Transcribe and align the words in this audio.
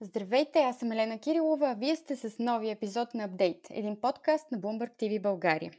Здравейте, 0.00 0.58
аз 0.58 0.78
съм 0.78 0.92
Елена 0.92 1.18
Кирилова, 1.18 1.70
а 1.70 1.74
вие 1.74 1.96
сте 1.96 2.16
с 2.16 2.38
новия 2.38 2.72
епизод 2.72 3.14
на 3.14 3.28
Update, 3.28 3.66
един 3.70 4.00
подкаст 4.00 4.52
на 4.52 4.58
Bloomberg 4.58 5.02
TV 5.02 5.22
България. 5.22 5.72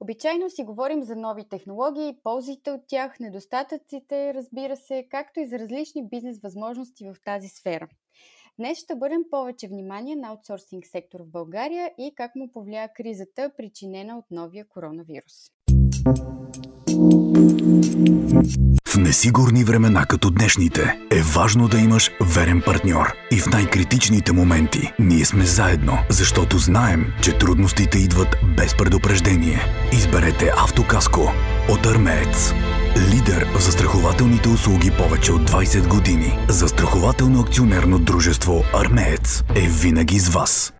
Обичайно 0.00 0.50
си 0.50 0.64
говорим 0.64 1.02
за 1.02 1.16
нови 1.16 1.44
технологии, 1.44 2.16
ползите 2.24 2.70
от 2.70 2.80
тях, 2.86 3.20
недостатъците, 3.20 4.34
разбира 4.34 4.76
се, 4.76 5.06
както 5.10 5.40
и 5.40 5.46
за 5.46 5.58
различни 5.58 6.08
бизнес 6.08 6.40
възможности 6.40 7.04
в 7.04 7.16
тази 7.24 7.48
сфера. 7.48 7.88
Днес 8.58 8.78
ще 8.78 8.94
бъдем 8.94 9.22
повече 9.30 9.68
внимание 9.68 10.16
на 10.16 10.28
аутсорсинг 10.28 10.86
сектор 10.86 11.20
в 11.20 11.30
България 11.30 11.92
и 11.98 12.14
как 12.14 12.36
му 12.36 12.52
повлия 12.52 12.92
кризата, 12.92 13.50
причинена 13.56 14.18
от 14.18 14.24
новия 14.30 14.68
коронавирус. 14.68 15.50
В 18.88 18.96
несигурни 18.96 19.64
времена 19.64 20.06
като 20.06 20.30
днешните 20.30 20.98
е 21.10 21.22
важно 21.22 21.68
да 21.68 21.78
имаш 21.78 22.10
верен 22.20 22.62
партньор. 22.66 23.12
И 23.30 23.38
в 23.38 23.46
най-критичните 23.46 24.32
моменти 24.32 24.92
ние 24.98 25.24
сме 25.24 25.44
заедно, 25.44 25.98
защото 26.08 26.58
знаем, 26.58 27.06
че 27.22 27.38
трудностите 27.38 27.98
идват 27.98 28.36
без 28.56 28.74
предупреждение. 28.74 29.60
Изберете 29.92 30.52
автокаско 30.56 31.32
от 31.68 31.86
Армеец. 31.86 32.52
Лидер 33.12 33.46
в 33.54 33.62
застрахователните 33.62 34.48
услуги 34.48 34.90
повече 34.98 35.32
от 35.32 35.50
20 35.50 35.88
години. 35.88 36.38
Застрахователно 36.48 37.40
акционерно 37.40 37.98
дружество 37.98 38.64
Армеец 38.74 39.44
е 39.54 39.68
винаги 39.68 40.18
с 40.18 40.28
вас. 40.28 40.72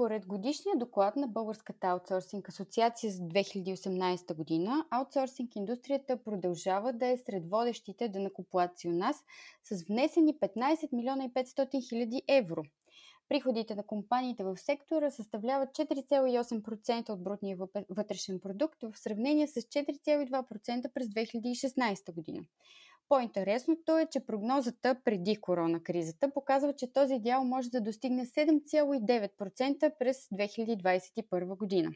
Според 0.00 0.26
годишния 0.26 0.76
доклад 0.76 1.16
на 1.16 1.28
Българската 1.28 1.86
аутсорсинг 1.86 2.48
асоциация 2.48 3.12
за 3.12 3.22
2018 3.22 4.34
година, 4.34 4.86
аутсорсинг 4.90 5.56
индустрията 5.56 6.24
продължава 6.24 6.92
да 6.92 7.06
е 7.06 7.16
сред 7.16 7.50
водещите 7.50 8.08
данакоплаци 8.08 8.88
у 8.88 8.92
нас 8.92 9.24
с 9.64 9.82
внесени 9.88 10.34
15 10.34 10.92
милиона 10.92 11.24
и 11.24 11.28
500 11.28 11.88
хиляди 11.88 12.22
евро. 12.28 12.62
Приходите 13.28 13.74
на 13.74 13.82
компаниите 13.82 14.44
в 14.44 14.56
сектора 14.56 15.10
съставляват 15.10 15.68
4,8% 15.68 17.10
от 17.10 17.22
брутния 17.22 17.56
вътрешен 17.90 18.40
продукт 18.40 18.82
в 18.82 18.98
сравнение 18.98 19.46
с 19.46 19.54
4,2% 19.54 20.92
през 20.94 21.06
2016 21.06 22.14
година. 22.14 22.40
По-интересното 23.10 23.98
е, 23.98 24.06
че 24.06 24.26
прогнозата 24.26 24.96
преди 25.04 25.36
коронакризата 25.36 26.30
показва, 26.30 26.72
че 26.72 26.92
този 26.92 27.18
дял 27.18 27.44
може 27.44 27.70
да 27.70 27.80
достигне 27.80 28.26
7,9% 28.26 29.92
през 29.98 30.28
2021 30.28 31.56
година. 31.56 31.92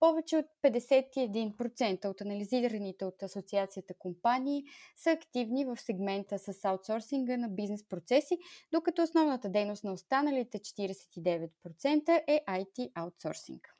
Повече 0.00 0.36
от 0.36 0.46
51% 0.64 2.06
от 2.06 2.20
анализираните 2.20 3.04
от 3.04 3.22
асоциацията 3.22 3.94
компании 3.98 4.64
са 4.96 5.10
активни 5.10 5.64
в 5.64 5.76
сегмента 5.76 6.38
с 6.38 6.64
аутсорсинга 6.64 7.36
на 7.36 7.48
бизнес 7.48 7.88
процеси, 7.88 8.38
докато 8.72 9.02
основната 9.02 9.48
дейност 9.48 9.84
на 9.84 9.92
останалите 9.92 10.58
49% 10.58 12.22
е 12.26 12.40
IT 12.48 12.90
аутсорсинг. 12.94 13.76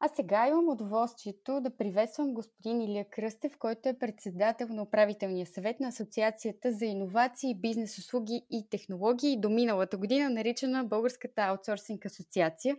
А 0.00 0.08
сега 0.08 0.46
имам 0.48 0.68
удоволствието 0.68 1.60
да 1.60 1.76
приветствам 1.76 2.34
господин 2.34 2.80
Илия 2.80 3.10
Кръстев, 3.10 3.58
който 3.58 3.88
е 3.88 3.98
председател 3.98 4.68
на 4.68 4.82
управителния 4.82 5.46
съвет 5.46 5.80
на 5.80 5.88
Асоциацията 5.88 6.72
за 6.72 6.84
иновации, 6.84 7.60
бизнес 7.60 7.98
услуги 7.98 8.46
и 8.50 8.68
технологии 8.70 9.40
до 9.40 9.50
миналата 9.50 9.96
година, 9.96 10.30
наричана 10.30 10.84
Българската 10.84 11.42
аутсорсинг 11.42 12.04
асоциация. 12.04 12.76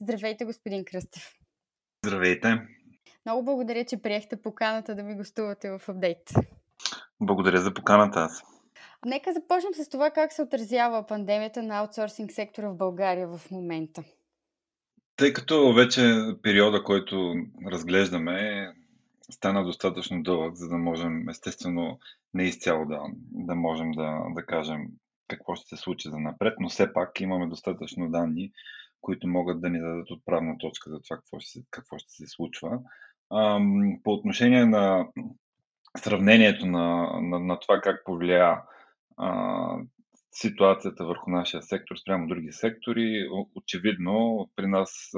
Здравейте, 0.00 0.44
господин 0.44 0.84
Кръстев! 0.84 1.34
Здравейте! 2.06 2.48
Много 3.26 3.44
благодаря, 3.44 3.84
че 3.84 4.02
приехте 4.02 4.42
поканата 4.42 4.94
да 4.94 5.02
ми 5.02 5.14
гостувате 5.14 5.70
в 5.70 5.88
апдейт. 5.88 6.30
Благодаря 7.20 7.60
за 7.60 7.74
поканата 7.74 8.20
аз. 8.20 8.42
Нека 9.06 9.32
започнем 9.32 9.74
с 9.74 9.88
това 9.88 10.10
как 10.10 10.32
се 10.32 10.42
отразява 10.42 11.06
пандемията 11.06 11.62
на 11.62 11.78
аутсорсинг 11.78 12.32
сектора 12.32 12.68
в 12.68 12.76
България 12.76 13.28
в 13.28 13.50
момента. 13.50 14.02
Тъй 15.20 15.32
като 15.32 15.72
вече 15.72 16.00
периода, 16.42 16.84
който 16.84 17.34
разглеждаме, 17.66 18.68
стана 19.30 19.64
достатъчно 19.64 20.22
дълъг, 20.22 20.54
за 20.54 20.68
да 20.68 20.76
можем, 20.76 21.28
естествено, 21.28 21.98
не 22.34 22.44
изцяло 22.44 22.86
да, 22.86 23.02
да 23.32 23.54
можем 23.54 23.92
да, 23.92 24.22
да 24.34 24.46
кажем 24.46 24.86
какво 25.28 25.54
ще 25.54 25.68
се 25.68 25.82
случи 25.82 26.08
за 26.10 26.18
напред, 26.18 26.54
но 26.60 26.68
все 26.68 26.92
пак 26.92 27.20
имаме 27.20 27.46
достатъчно 27.46 28.10
данни, 28.10 28.52
които 29.00 29.28
могат 29.28 29.60
да 29.60 29.70
ни 29.70 29.80
дадат 29.80 30.10
отправна 30.10 30.58
точка 30.58 30.90
за 30.90 31.00
това 31.00 31.16
какво 31.16 31.40
ще, 31.40 31.60
какво 31.70 31.98
ще 31.98 32.12
се 32.12 32.26
случва. 32.26 32.78
По 34.04 34.12
отношение 34.12 34.64
на 34.64 35.08
сравнението 35.98 36.66
на, 36.66 37.10
на, 37.22 37.40
на 37.40 37.60
това 37.60 37.80
как 37.80 38.04
повлия 38.04 38.62
ситуацията 40.32 41.04
върху 41.04 41.30
нашия 41.30 41.62
сектор 41.62 41.96
спрямо 41.96 42.28
други 42.28 42.52
сектори. 42.52 43.28
Очевидно, 43.54 44.50
при 44.56 44.66
нас 44.66 45.10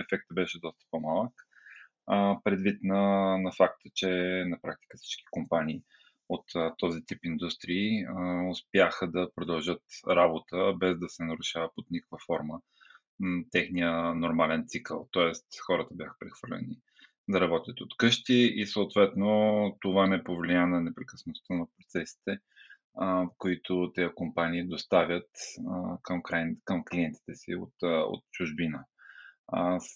ефектът 0.00 0.34
беше 0.34 0.60
доста 0.60 0.84
по-малък, 0.90 1.32
предвид 2.44 2.78
на, 2.82 3.36
на 3.38 3.52
факта, 3.52 3.88
че 3.94 4.08
на 4.46 4.58
практика 4.62 4.96
всички 4.96 5.24
компании 5.30 5.82
от 6.28 6.44
този 6.78 7.04
тип 7.04 7.18
индустрии 7.24 8.06
успяха 8.50 9.10
да 9.10 9.30
продължат 9.34 9.82
работа 10.08 10.74
без 10.78 10.98
да 10.98 11.08
се 11.08 11.24
нарушава 11.24 11.70
под 11.74 11.86
никаква 11.90 12.18
форма 12.26 12.60
техния 13.50 14.14
нормален 14.14 14.64
цикъл. 14.66 15.08
Тоест, 15.10 15.46
хората 15.66 15.94
бяха 15.94 16.14
прехвърлени 16.18 16.78
да 17.28 17.40
работят 17.40 17.80
от 17.80 17.96
къщи 17.96 18.52
и 18.54 18.66
съответно 18.66 19.76
това 19.80 20.06
не 20.06 20.24
повлия 20.24 20.66
на 20.66 20.80
непрекъснатостта 20.80 21.54
на 21.54 21.66
процесите 21.78 22.38
които 23.38 23.92
тези 23.94 24.08
компании 24.14 24.68
доставят 24.68 25.28
към, 26.02 26.22
край, 26.22 26.44
към 26.64 26.84
клиентите 26.84 27.34
си 27.34 27.54
от, 27.54 27.74
от 27.82 28.24
чужбина. 28.32 28.84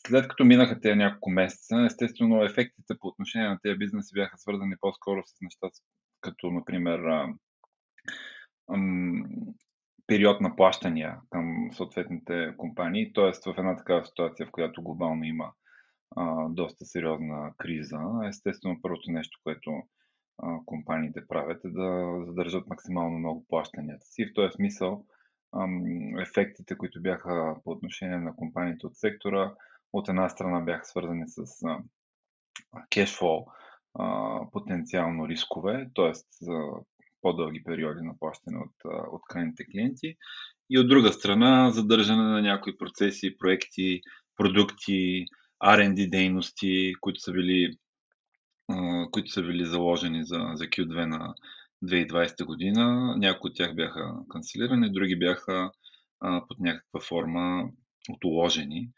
След 0.06 0.28
като 0.28 0.44
минаха 0.44 0.80
тези 0.80 0.94
няколко 0.94 1.30
месеца, 1.30 1.84
естествено 1.86 2.44
ефектите 2.44 2.94
по 3.00 3.08
отношение 3.08 3.48
на 3.48 3.58
тези 3.62 3.78
бизнеси 3.78 4.14
бяха 4.14 4.38
свързани 4.38 4.74
по-скоро 4.80 5.22
с 5.26 5.40
неща, 5.40 5.68
като 6.20 6.50
например 6.50 7.00
период 10.06 10.40
на 10.40 10.56
плащания 10.56 11.18
към 11.30 11.70
съответните 11.72 12.54
компании, 12.56 13.12
т.е. 13.12 13.52
в 13.52 13.58
една 13.58 13.76
такава 13.76 14.06
ситуация, 14.06 14.46
в 14.46 14.50
която 14.50 14.82
глобално 14.82 15.24
има 15.24 15.52
доста 16.50 16.84
сериозна 16.84 17.52
криза, 17.58 17.98
естествено 18.28 18.78
първото 18.82 19.10
нещо, 19.10 19.38
което 19.44 19.70
компаниите 20.66 21.26
правят, 21.28 21.64
е 21.64 21.69
да 21.69 22.19
задържат 22.26 22.66
максимално 22.66 23.19
много 23.19 23.47
плащанията 23.48 24.06
си. 24.06 24.26
В 24.26 24.34
този 24.34 24.52
смисъл, 24.52 25.04
ефектите, 26.20 26.76
които 26.76 27.02
бяха 27.02 27.56
по 27.64 27.70
отношение 27.70 28.19
на 28.19 28.36
компаниите 28.36 28.86
от 28.86 28.97
сектора, 28.97 29.54
от 29.92 30.08
една 30.08 30.28
страна 30.28 30.60
бяха 30.60 30.84
свързани 30.84 31.24
с 31.26 31.44
кешфлоу, 32.91 33.47
потенциално 34.52 35.28
рискове, 35.28 35.91
т.е. 35.94 36.12
за 36.41 36.60
по-дълги 37.22 37.64
периоди 37.64 38.00
на 38.03 38.18
плащане 38.18 38.58
от, 38.58 38.74
от 39.12 39.22
крайните 39.28 39.64
клиенти. 39.64 40.16
И 40.70 40.78
от 40.78 40.88
друга 40.88 41.12
страна, 41.12 41.70
задържане 41.70 42.22
на 42.22 42.42
някои 42.42 42.78
процеси, 42.78 43.38
проекти, 43.38 44.00
продукти, 44.36 45.24
R&D 45.64 46.10
дейности, 46.10 46.92
които 47.00 47.20
са 47.20 47.32
били 47.32 47.76
които 49.12 49.31
са 49.31 49.43
били 49.43 49.66
заложени 49.66 50.25
за, 50.25 50.50
за 50.54 50.65
Q2 50.65 51.04
на 51.04 51.34
2020 51.84 52.44
година. 52.44 53.15
Някои 53.19 53.50
от 53.50 53.56
тях 53.56 53.75
бяха 53.75 54.15
канцелирани, 54.31 54.93
други 54.93 55.19
бяха 55.19 55.71
а, 56.21 56.47
под 56.49 56.59
някаква 56.59 57.00
форма 57.00 57.71
отложени 58.10 58.91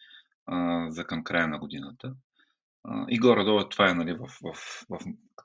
а, 0.47 0.87
за 0.91 1.05
към 1.05 1.25
края 1.25 1.49
на 1.49 1.59
годината. 1.59 2.15
А, 2.85 3.07
и 3.09 3.19
горе-долу 3.19 3.69
това 3.69 3.91
е 3.91 3.95
нали, 3.95 4.13
в, 4.13 4.27
в, 4.43 4.55
в 4.91 4.99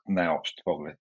най-общ 0.08 0.54
поглед. 0.64 0.98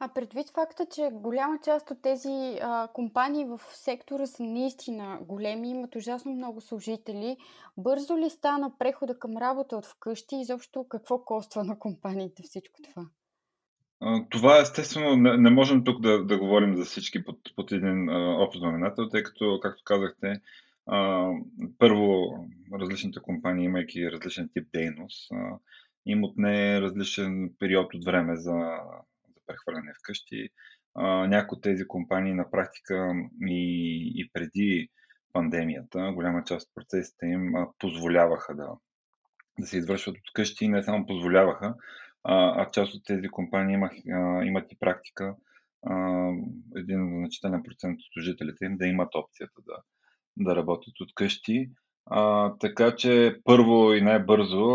А 0.00 0.08
предвид 0.08 0.50
факта, 0.50 0.86
че 0.94 1.10
голяма 1.12 1.58
част 1.64 1.90
от 1.90 2.02
тези 2.02 2.58
а, 2.62 2.88
компании 2.92 3.44
в 3.44 3.60
сектора 3.72 4.26
са 4.26 4.42
наистина 4.42 5.18
големи, 5.22 5.70
имат 5.70 5.96
ужасно 5.96 6.32
много 6.32 6.60
служители, 6.60 7.36
бързо 7.76 8.18
ли 8.18 8.30
стана 8.30 8.72
прехода 8.78 9.18
към 9.18 9.36
работа 9.36 9.76
от 9.76 9.86
вкъщи 9.86 10.36
и 10.36 10.40
изобщо 10.40 10.88
какво 10.88 11.24
коства 11.24 11.64
на 11.64 11.78
компаниите 11.78 12.42
всичко 12.42 12.80
това? 12.82 13.06
Това 14.30 14.58
естествено 14.58 15.16
не, 15.16 15.36
не 15.36 15.50
можем 15.50 15.84
тук 15.84 16.00
да, 16.00 16.24
да 16.24 16.38
говорим 16.38 16.76
за 16.76 16.84
всички 16.84 17.24
под, 17.24 17.38
под 17.56 17.72
един 17.72 18.08
общ 18.40 18.58
знаменател, 18.58 19.08
тъй 19.08 19.22
като, 19.22 19.58
както 19.62 19.84
казахте, 19.84 20.40
а, 20.86 21.30
първо 21.78 22.34
различните 22.80 23.20
компании, 23.20 23.64
имайки 23.64 24.10
различен 24.10 24.50
тип 24.54 24.68
дейност, 24.72 25.32
а, 25.32 25.58
им 26.06 26.24
отне 26.24 26.80
различен 26.80 27.52
период 27.58 27.94
от 27.94 28.04
време 28.04 28.36
за 28.36 28.78
прехвърляне 29.46 29.92
вкъщи. 30.00 30.48
Някои 31.28 31.56
от 31.56 31.62
тези 31.62 31.88
компании 31.88 32.34
на 32.34 32.50
практика 32.50 33.12
и, 33.46 34.12
и 34.16 34.30
преди 34.32 34.88
пандемията. 35.32 36.12
Голяма 36.14 36.44
част 36.44 36.68
от 36.68 36.74
процесите 36.74 37.26
им 37.26 37.52
позволяваха 37.78 38.54
да, 38.54 38.68
да 39.58 39.66
се 39.66 39.78
извършват 39.78 40.16
от 40.16 40.32
къщи 40.34 40.64
и 40.64 40.68
не 40.68 40.82
само 40.82 41.06
позволяваха, 41.06 41.74
а, 42.24 42.62
а 42.62 42.70
част 42.70 42.94
от 42.94 43.04
тези 43.04 43.28
компании 43.28 43.74
имах, 43.74 43.92
а, 44.12 44.44
имат 44.44 44.72
и 44.72 44.78
практика 44.80 45.36
а, 45.86 46.28
един 46.76 47.18
значителен 47.18 47.62
процент 47.62 47.98
от 48.00 48.12
служителите 48.14 48.64
им 48.64 48.76
да 48.76 48.86
имат 48.86 49.14
опцията 49.14 49.60
да, 49.66 49.76
да 50.36 50.56
работят 50.56 51.00
от 51.00 51.14
къщи. 51.14 51.70
А, 52.06 52.52
така 52.60 52.96
че 52.96 53.40
първо 53.44 53.92
и 53.92 54.02
най-бързо 54.02 54.66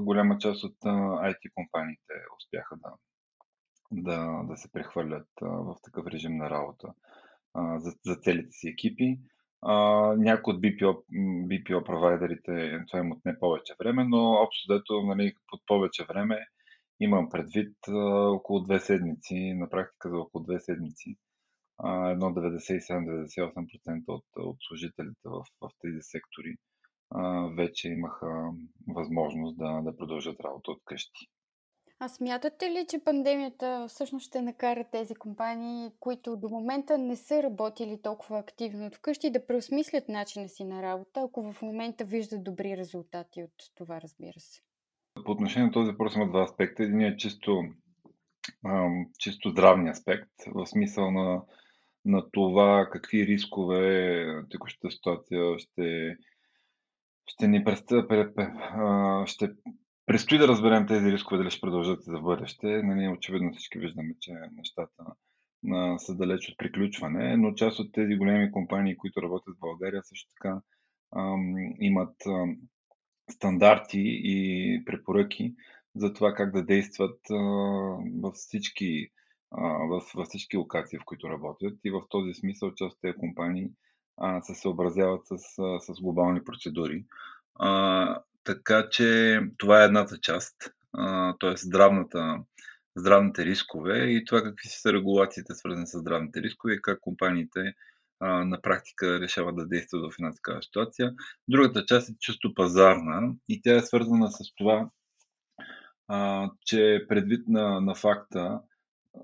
голяма 0.00 0.38
част 0.38 0.64
от 0.64 0.76
а, 0.84 0.88
IT 1.30 1.54
компаниите 1.54 2.14
успяха 2.38 2.76
да, 2.76 2.92
да, 3.92 4.42
да 4.48 4.56
се 4.56 4.72
прехвърлят 4.72 5.28
в 5.40 5.76
такъв 5.82 6.06
режим 6.06 6.36
на 6.36 6.50
работа 6.50 6.94
за, 7.56 7.92
за 8.06 8.16
целите 8.16 8.50
си 8.50 8.68
екипи. 8.68 9.18
Някои 10.16 10.54
от 10.54 10.60
BPO, 10.60 11.02
BPO 11.46 11.84
провайдерите 11.84 12.84
това 12.86 12.98
им 12.98 13.12
отне 13.12 13.38
повече 13.38 13.74
време, 13.78 14.04
но 14.04 14.32
общо 14.32 14.74
дето 14.74 15.02
нали, 15.02 15.34
под 15.50 15.60
повече 15.66 16.04
време 16.08 16.46
имам 17.00 17.28
предвид 17.28 17.76
около 18.36 18.60
две 18.60 18.80
седмици, 18.80 19.54
на 19.54 19.68
практика 19.68 20.10
за 20.10 20.18
около 20.18 20.44
две 20.44 20.60
седмици. 20.60 21.16
Едно 21.84 22.26
97-98% 22.30 24.02
от, 24.08 24.24
от 24.36 24.56
служителите 24.68 25.20
в, 25.24 25.44
в 25.60 25.70
тези 25.80 25.98
сектори 26.00 26.56
а, 27.10 27.48
вече 27.56 27.88
имаха 27.88 28.50
възможност 28.88 29.58
да, 29.58 29.80
да 29.82 29.96
продължат 29.96 30.40
работа 30.40 30.70
от 30.70 30.82
къщи. 30.84 31.28
А 32.04 32.08
смятате 32.08 32.70
ли, 32.70 32.86
че 32.88 33.04
пандемията 33.04 33.86
всъщност 33.88 34.26
ще 34.26 34.42
накара 34.42 34.84
тези 34.92 35.14
компании, 35.14 35.90
които 36.00 36.36
до 36.36 36.48
момента 36.48 36.98
не 36.98 37.16
са 37.16 37.42
работили 37.42 38.02
толкова 38.02 38.38
активно 38.38 38.86
от 38.86 38.96
вкъщи, 38.96 39.30
да 39.30 39.46
преосмислят 39.46 40.08
начина 40.08 40.48
си 40.48 40.64
на 40.64 40.82
работа, 40.82 41.20
ако 41.20 41.52
в 41.52 41.62
момента 41.62 42.04
виждат 42.04 42.44
добри 42.44 42.76
резултати 42.76 43.42
от 43.42 43.52
това, 43.74 44.00
разбира 44.00 44.40
се? 44.40 44.60
По 45.24 45.32
отношение 45.32 45.66
на 45.66 45.72
този 45.72 45.90
въпрос 45.90 46.16
има 46.16 46.28
два 46.28 46.42
аспекта. 46.42 46.82
Един 46.82 47.00
е 47.00 47.16
чисто, 47.16 47.62
чисто 49.18 49.50
здравния 49.50 49.90
аспект, 49.90 50.30
в 50.54 50.66
смисъл 50.66 51.10
на, 51.10 51.42
на 52.04 52.30
това 52.30 52.88
какви 52.92 53.26
рискове 53.26 54.26
текущата 54.50 54.90
ситуация 54.90 55.58
ще, 55.58 56.16
ще 57.26 57.48
ни 57.48 57.64
представя, 57.64 58.32
ще 59.26 59.50
Предстои 60.06 60.38
да 60.38 60.48
разберем 60.48 60.86
тези 60.86 61.12
рискове 61.12 61.38
дали 61.38 61.50
ще 61.50 61.60
продължат 61.60 62.02
за 62.02 62.18
бъдеще. 62.18 62.82
Нали, 62.82 63.08
очевидно 63.08 63.52
всички 63.52 63.78
виждаме, 63.78 64.14
че 64.20 64.32
нещата 64.56 65.04
а, 65.72 65.98
са 65.98 66.14
далеч 66.14 66.48
от 66.48 66.58
приключване, 66.58 67.36
но 67.36 67.54
част 67.54 67.78
от 67.78 67.92
тези 67.92 68.16
големи 68.16 68.52
компании, 68.52 68.96
които 68.96 69.22
работят 69.22 69.54
в 69.56 69.60
България, 69.60 70.02
също 70.04 70.30
така 70.36 70.60
ам, 71.16 71.54
имат 71.80 72.26
ам, 72.26 72.56
стандарти 73.30 74.02
и 74.04 74.82
препоръки 74.84 75.54
за 75.96 76.12
това 76.12 76.34
как 76.34 76.52
да 76.52 76.64
действат 76.64 77.18
а, 77.30 77.36
във, 78.22 78.34
всички, 78.34 79.08
във 79.90 80.26
всички 80.28 80.56
локации, 80.56 80.98
в 80.98 81.04
които 81.04 81.28
работят. 81.28 81.78
И 81.84 81.90
в 81.90 82.02
този 82.08 82.34
смисъл 82.34 82.74
част 82.74 82.94
от 82.94 83.00
тези 83.00 83.18
компании 83.18 83.70
а, 84.16 84.42
се 84.42 84.54
съобразяват 84.54 85.26
с, 85.26 85.38
с 85.80 86.00
глобални 86.00 86.44
процедури. 86.44 87.04
А, 87.54 88.22
така 88.44 88.88
че 88.90 89.40
това 89.58 89.82
е 89.82 89.84
едната 89.84 90.18
част, 90.18 90.56
т.е. 91.40 91.56
здравната, 91.56 92.38
здравните 92.96 93.44
рискове 93.44 93.98
и 93.98 94.24
това 94.24 94.42
какви 94.42 94.68
са 94.68 94.92
регулациите 94.92 95.54
свързани 95.54 95.86
с 95.86 95.98
здравните 95.98 96.42
рискове 96.42 96.74
и 96.74 96.82
как 96.82 97.00
компаниите 97.00 97.74
а, 98.20 98.44
на 98.44 98.60
практика 98.60 99.20
решават 99.20 99.56
да 99.56 99.66
действат 99.66 100.02
в 100.02 100.14
една 100.18 100.32
такава 100.34 100.62
ситуация. 100.62 101.12
Другата 101.48 101.84
част 101.86 102.08
е 102.08 102.14
чисто 102.20 102.54
пазарна 102.54 103.34
и 103.48 103.62
тя 103.62 103.76
е 103.76 103.80
свързана 103.80 104.30
с 104.30 104.38
това, 104.56 104.90
а, 106.08 106.50
че 106.66 107.06
предвид 107.08 107.48
на, 107.48 107.80
на 107.80 107.94
факта, 107.94 108.60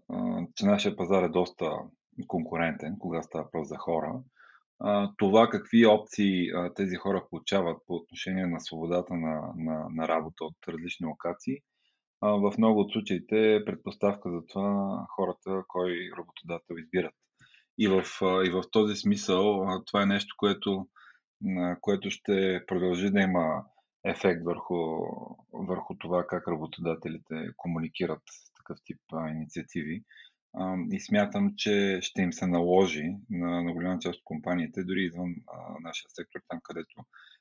а, 0.09 0.41
че 0.55 0.67
нашия 0.67 0.97
пазар 0.97 1.23
е 1.23 1.29
доста 1.29 1.71
конкурентен, 2.27 2.97
кога 2.99 3.23
става 3.23 3.45
въпрос 3.45 3.69
за 3.69 3.77
хора, 3.77 4.21
това 5.17 5.49
какви 5.49 5.87
опции 5.87 6.51
тези 6.75 6.97
хора 6.97 7.27
получават 7.31 7.79
по 7.87 7.95
отношение 7.95 8.47
на 8.47 8.61
свободата 8.61 9.15
на, 9.15 9.53
на, 9.57 9.87
на 9.91 10.09
работа 10.09 10.45
от 10.45 10.57
различни 10.69 11.07
локации. 11.07 11.57
В 12.23 12.53
много 12.59 12.81
от 12.81 12.93
случаите 12.93 13.55
е 13.55 13.65
предпоставка 13.65 14.31
за 14.31 14.47
това 14.47 15.07
хората, 15.17 15.63
кой 15.69 16.11
работодател 16.19 16.75
избират. 16.79 17.15
И 17.79 17.89
в, 17.89 18.03
и 18.47 18.51
в 18.51 18.63
този 18.71 18.97
смисъл 18.97 19.67
това 19.87 20.03
е 20.03 20.07
нещо, 20.07 20.35
което, 20.39 20.89
което 21.81 22.11
ще 22.11 22.65
продължи 22.67 23.11
да 23.11 23.21
има 23.21 23.65
ефект 24.05 24.45
върху, 24.45 24.77
върху 25.53 25.95
това 25.99 26.27
как 26.27 26.49
работодателите 26.49 27.49
комуникират 27.57 28.23
такъв 28.57 28.79
тип 28.85 29.01
инициативи 29.31 30.03
и 30.93 31.01
смятам, 31.01 31.55
че 31.57 31.99
ще 32.03 32.23
им 32.23 32.33
се 32.33 32.47
наложи 32.47 33.17
на, 33.31 33.63
на 33.63 33.73
голяма 33.73 33.99
част 33.99 34.19
от 34.19 34.25
компаниите, 34.25 34.85
дори 34.85 35.03
извън 35.03 35.35
а, 35.47 35.81
нашия 35.81 36.11
сектор, 36.11 36.41
там 36.49 36.61
където 36.63 36.95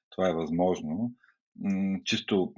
това 0.10 0.30
е 0.30 0.34
възможно, 0.34 1.14
м- 1.60 2.00
чисто 2.04 2.54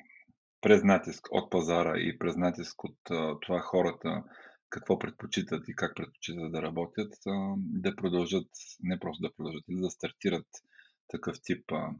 през 0.62 0.84
натиск 0.84 1.28
от 1.32 1.52
пазара 1.52 1.98
и 1.98 2.18
през 2.20 2.36
натиск 2.36 2.84
от 2.84 2.98
а, 3.12 3.40
това 3.40 3.60
хората 3.60 4.24
какво 4.70 5.00
предпочитат 5.00 5.68
и 5.68 5.76
как 5.76 5.96
предпочитат 5.96 6.52
да 6.52 6.62
работят, 6.62 7.14
а, 7.28 7.54
да 7.58 7.96
продължат, 7.96 8.48
не 8.84 9.00
просто 9.00 9.22
да 9.22 9.34
продължат, 9.36 9.64
или 9.70 9.82
да 9.82 9.90
стартират 9.90 10.48
такъв 11.08 11.36
тип 11.44 11.72
а, 11.72 11.92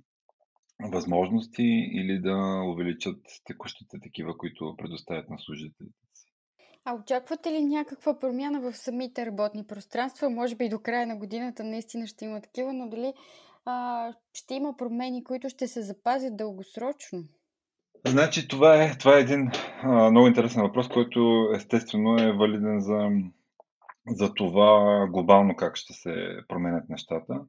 възможности 0.92 1.64
или 1.94 2.20
да 2.22 2.64
увеличат 2.66 3.20
текущите 3.46 4.00
такива, 4.04 4.38
които 4.38 4.76
предоставят 4.78 5.30
на 5.30 5.40
служителите. 5.40 6.09
А 6.86 6.94
очаквате 6.94 7.52
ли 7.52 7.66
някаква 7.66 8.20
промяна 8.20 8.62
в 8.62 8.78
самите 8.78 9.26
работни 9.26 9.68
пространства? 9.68 10.30
Може 10.30 10.56
би 10.56 10.70
до 10.70 10.80
края 10.80 11.08
на 11.08 11.16
годината 11.16 11.64
наистина 11.64 12.08
ще 12.08 12.26
има 12.26 12.42
такива, 12.42 12.74
но 12.74 12.90
дали 12.90 13.14
а, 13.66 14.08
ще 14.34 14.54
има 14.54 14.78
промени, 14.78 15.24
които 15.24 15.50
ще 15.50 15.68
се 15.68 15.82
запазят 15.82 16.38
дългосрочно? 16.38 17.24
Значи 18.08 18.48
това 18.48 18.84
е, 18.84 18.98
това 18.98 19.18
е 19.18 19.22
един 19.22 19.52
а, 19.84 20.12
много 20.12 20.28
интересен 20.28 20.62
въпрос, 20.62 20.90
който 20.90 21.50
естествено 21.56 22.18
е 22.20 22.32
валиден 22.32 22.80
за, 22.82 23.10
за 24.08 24.34
това 24.34 25.08
глобално 25.12 25.56
как 25.56 25.76
ще 25.76 25.94
се 25.94 26.14
променят 26.48 26.90
нещата. 26.90 27.42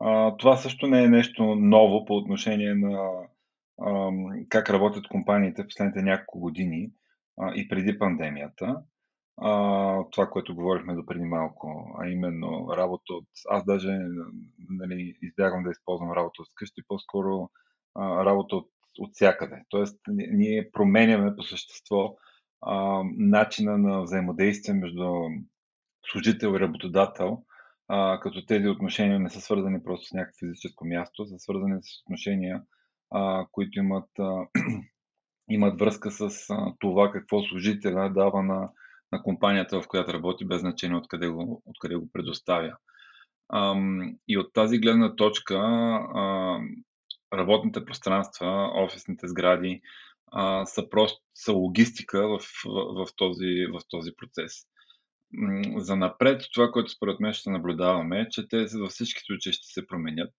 А, 0.00 0.36
това 0.36 0.56
също 0.56 0.86
не 0.86 1.04
е 1.04 1.08
нещо 1.08 1.42
ново 1.54 2.04
по 2.04 2.16
отношение 2.16 2.74
на 2.74 3.10
а, 3.80 4.10
как 4.48 4.70
работят 4.70 5.08
компаниите 5.08 5.62
в 5.62 5.66
последните 5.66 6.02
няколко 6.02 6.40
години 6.40 6.90
а, 7.40 7.54
и 7.54 7.68
преди 7.68 7.98
пандемията. 7.98 8.82
А, 9.36 10.04
това, 10.10 10.30
което 10.30 10.54
говорихме 10.54 10.94
до 10.94 11.06
преди 11.06 11.24
малко, 11.24 11.96
а 11.98 12.08
именно 12.08 12.68
работа 12.76 13.14
от... 13.14 13.28
Аз 13.50 13.64
даже 13.64 13.98
нали, 14.68 15.14
избягвам 15.22 15.62
да 15.62 15.70
използвам 15.70 16.12
работа 16.12 16.42
от 16.42 16.48
къщи, 16.54 16.82
по-скоро 16.88 17.50
а, 17.94 18.24
работа 18.24 18.56
от, 18.56 18.70
от 18.98 19.10
всякъде. 19.14 19.62
Тоест, 19.68 20.00
ние 20.08 20.70
променяме 20.72 21.36
по 21.36 21.42
същество 21.42 22.16
а, 22.62 23.02
начина 23.18 23.78
на 23.78 24.02
взаимодействие 24.02 24.74
между 24.74 25.12
служител 26.10 26.48
и 26.48 26.60
работодател, 26.60 27.42
а, 27.88 28.20
като 28.20 28.46
тези 28.46 28.68
отношения 28.68 29.20
не 29.20 29.30
са 29.30 29.40
свързани 29.40 29.82
просто 29.82 30.06
с 30.06 30.12
някакво 30.12 30.38
физическо 30.38 30.86
място, 30.86 31.26
са 31.26 31.38
свързани 31.38 31.82
с 31.82 32.00
отношения, 32.02 32.62
а, 33.10 33.46
които 33.52 33.78
имат 33.78 34.08
а, 34.18 34.46
имат 35.50 35.80
връзка 35.80 36.10
с 36.10 36.50
а, 36.50 36.74
това 36.78 37.10
какво 37.10 37.42
служителя 37.42 38.12
дава 38.14 38.42
на, 38.42 38.70
на 39.12 39.22
компанията, 39.22 39.80
в 39.82 39.88
която 39.88 40.12
работи, 40.12 40.44
без 40.44 40.60
значение 40.60 40.96
откъде 40.96 41.28
го, 41.28 41.62
откъде 41.66 41.96
го 41.96 42.08
предоставя. 42.12 42.76
А, 43.48 43.74
и 44.28 44.38
от 44.38 44.52
тази 44.52 44.78
гледна 44.78 45.16
точка 45.16 45.56
а, 45.56 46.58
работните 47.34 47.84
пространства, 47.84 48.72
офисните 48.74 49.28
сгради 49.28 49.80
а, 50.32 50.66
са 50.66 50.88
просто 50.90 51.20
са 51.34 51.52
логистика 51.52 52.28
в, 52.28 52.38
в, 52.64 53.04
в, 53.04 53.06
този, 53.16 53.66
в 53.72 53.80
този 53.88 54.10
процес. 54.16 54.52
За 55.76 55.96
напред, 55.96 56.42
това, 56.54 56.70
което 56.70 56.90
според 56.90 57.20
мен 57.20 57.32
ще 57.32 57.50
наблюдаваме, 57.50 58.20
е, 58.20 58.28
че 58.28 58.48
те 58.48 58.66
във 58.74 58.90
всички 58.90 59.20
случаи 59.24 59.52
ще 59.52 59.66
се 59.66 59.86
променят. 59.86 60.34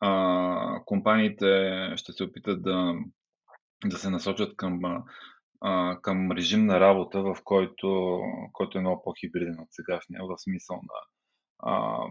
А, 0.00 0.80
компаниите 0.84 1.72
ще 1.96 2.12
се 2.12 2.24
опитат 2.24 2.62
да 2.62 2.94
да 3.86 3.98
се 3.98 4.10
насочат 4.10 4.56
към, 4.56 4.80
а, 5.60 5.98
към 6.02 6.32
режим 6.32 6.66
на 6.66 6.80
работа, 6.80 7.22
в 7.22 7.36
който, 7.44 8.20
който 8.52 8.78
е 8.78 8.80
много 8.80 9.02
по-хибриден 9.04 9.60
от 9.60 9.68
сегашния, 9.70 10.20
в 10.24 10.38
смисъл 10.38 10.76
на 10.76 11.00
а, 11.58 12.06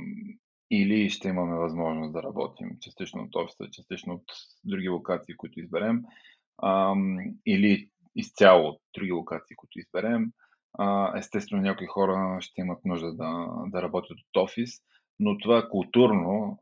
или 0.71 1.09
ще 1.09 1.27
имаме 1.27 1.55
възможност 1.55 2.13
да 2.13 2.23
работим 2.23 2.67
частично 2.81 3.21
от 3.23 3.35
офиса, 3.35 3.69
частично 3.71 4.13
от 4.13 4.23
други 4.63 4.89
локации, 4.89 5.37
които 5.37 5.59
изберем, 5.59 6.01
а, 6.57 6.95
или 7.45 7.89
изцяло 8.15 8.67
от 8.67 8.81
други 8.97 9.11
локации, 9.11 9.55
които 9.55 9.79
изберем. 9.79 10.31
А, 10.73 11.17
естествено, 11.17 11.61
някои 11.61 11.87
хора 11.87 12.37
ще 12.41 12.61
имат 12.61 12.85
нужда 12.85 13.13
да, 13.13 13.47
да 13.67 13.81
работят 13.81 14.17
от 14.19 14.43
офис, 14.43 14.69
но 15.19 15.37
това 15.37 15.69
културно, 15.69 16.57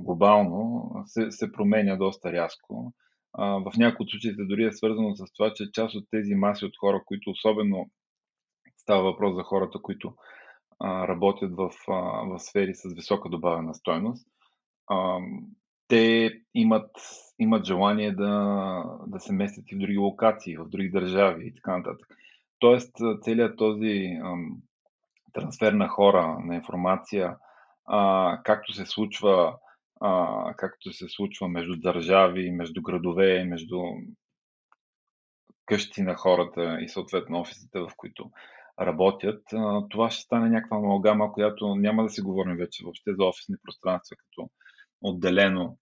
глобално 0.00 0.90
се, 1.06 1.30
се 1.30 1.52
променя 1.52 1.96
доста 1.96 2.32
рязко. 2.32 2.92
В 3.38 3.72
някои 3.76 4.04
от 4.04 4.10
случаите 4.10 4.44
дори 4.44 4.64
е 4.64 4.72
свързано 4.72 5.14
с 5.14 5.32
това, 5.32 5.52
че 5.54 5.72
част 5.72 5.94
от 5.94 6.04
тези 6.10 6.34
маси 6.34 6.64
от 6.64 6.76
хора, 6.78 7.02
които 7.06 7.30
особено 7.30 7.90
става 8.76 9.02
въпрос 9.02 9.34
за 9.34 9.42
хората, 9.42 9.78
които 9.82 10.14
работят 10.82 11.56
в, 11.56 11.70
в 12.26 12.38
сфери 12.38 12.74
с 12.74 12.94
висока 12.94 13.28
добавена 13.28 13.74
стойност, 13.74 14.28
те 15.88 16.32
имат, 16.54 16.90
имат 17.38 17.66
желание 17.66 18.12
да, 18.12 18.84
да 19.06 19.20
се 19.20 19.32
местят 19.32 19.64
и 19.72 19.74
в 19.74 19.78
други 19.78 19.98
локации, 19.98 20.56
в 20.56 20.68
други 20.68 20.90
държави 20.90 21.46
и 21.46 21.54
така 21.54 21.76
нататък. 21.76 22.06
Тоест, 22.58 22.96
целият 23.22 23.58
този 23.58 24.18
ам, 24.24 24.56
трансфер 25.32 25.72
на 25.72 25.88
хора, 25.88 26.38
на 26.44 26.54
информация, 26.54 27.36
а, 27.86 28.38
както 28.44 28.72
се 28.72 28.86
случва 28.86 29.56
а, 30.02 30.54
както 30.56 30.92
се 30.92 31.08
случва 31.08 31.48
между 31.48 31.76
държави, 31.76 32.50
между 32.50 32.82
градове, 32.82 33.44
между 33.44 33.76
къщи 35.66 36.02
на 36.02 36.14
хората 36.14 36.78
и 36.80 36.88
съответно 36.88 37.40
офисите, 37.40 37.80
в 37.80 37.90
които 37.96 38.30
работят, 38.80 39.42
а, 39.52 39.88
това 39.88 40.10
ще 40.10 40.22
стане 40.22 40.50
някаква 40.50 40.76
амалгама, 40.76 41.32
която 41.32 41.76
няма 41.76 42.02
да 42.02 42.08
си 42.08 42.20
говорим 42.20 42.56
вече 42.56 42.84
въобще 42.84 43.14
за 43.14 43.24
офисни 43.24 43.56
пространства, 43.64 44.16
като 44.16 44.50
отделено 45.00 45.78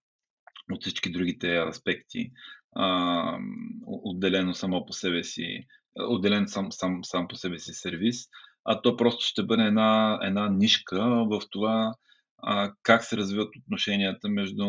от 0.71 0.81
всички 0.81 1.11
другите 1.11 1.57
аспекти, 1.57 2.31
а, 2.75 3.39
отделено 3.85 4.53
само 4.53 4.85
по 4.85 4.93
себе 4.93 5.23
си, 5.23 5.67
отделен 5.95 6.47
сам, 6.47 6.71
сам, 6.71 6.99
сам 7.03 7.27
по 7.27 7.35
себе 7.35 7.59
си 7.59 7.73
сервис, 7.73 8.27
а 8.65 8.81
то 8.81 8.97
просто 8.97 9.25
ще 9.25 9.43
бъде 9.43 9.63
една, 9.63 10.19
една 10.23 10.49
нишка 10.49 11.25
в 11.29 11.41
това 11.49 11.93
как 12.83 13.03
се 13.03 13.17
развиват 13.17 13.55
отношенията 13.55 14.29
между 14.29 14.65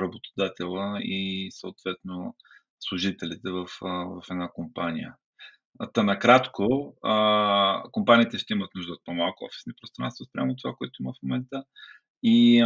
работодателя 0.00 0.98
и 1.02 1.48
съответно 1.52 2.36
служителите 2.80 3.50
в, 3.50 3.66
в 3.82 4.22
една 4.30 4.48
компания. 4.48 5.14
Та 5.92 6.02
накратко, 6.02 6.96
а, 7.02 7.82
компаниите 7.92 8.38
ще 8.38 8.52
имат 8.52 8.74
нужда 8.74 8.92
от 8.92 9.04
по-малко 9.04 9.44
офисни 9.44 9.72
пространства 9.80 10.24
спрямо 10.24 10.56
това, 10.56 10.74
което 10.74 11.02
има 11.02 11.12
в 11.12 11.22
момента 11.22 11.64
и 12.22 12.64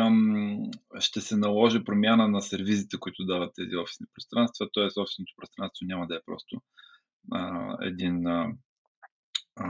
ще 0.99 1.21
се 1.21 1.37
наложи 1.37 1.85
промяна 1.85 2.29
на 2.29 2.43
сервизите, 2.43 2.97
които 2.97 3.25
дават 3.25 3.55
тези 3.55 3.77
офисни 3.77 4.07
пространства, 4.15 4.69
т.е. 4.75 5.01
офисното 5.01 5.33
пространство 5.37 5.87
няма 5.87 6.07
да 6.07 6.17
е 6.17 6.25
просто 6.27 6.63
един 7.83 8.25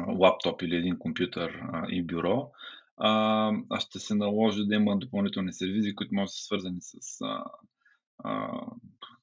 лаптоп 0.09 0.63
или 0.63 0.77
един 0.77 0.99
компютър 0.99 1.63
и 1.89 2.03
бюро, 2.03 2.51
а, 3.00 3.52
а 3.71 3.80
ще 3.80 3.99
се 3.99 4.14
наложи 4.14 4.66
да 4.66 4.75
има 4.75 4.99
допълнителни 4.99 5.52
сервизи, 5.52 5.95
които 5.95 6.14
може 6.14 6.26
да 6.26 6.33
са 6.33 6.45
свързани 6.45 6.78
с 6.80 7.21
а, 7.21 7.45
а, 8.25 8.61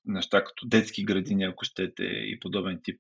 неща 0.05 0.43
като 0.43 0.67
детски 0.67 1.05
градини, 1.05 1.43
ако 1.43 1.65
щете, 1.65 2.03
и 2.03 2.39
подобен 2.39 2.79
тип, 2.83 2.99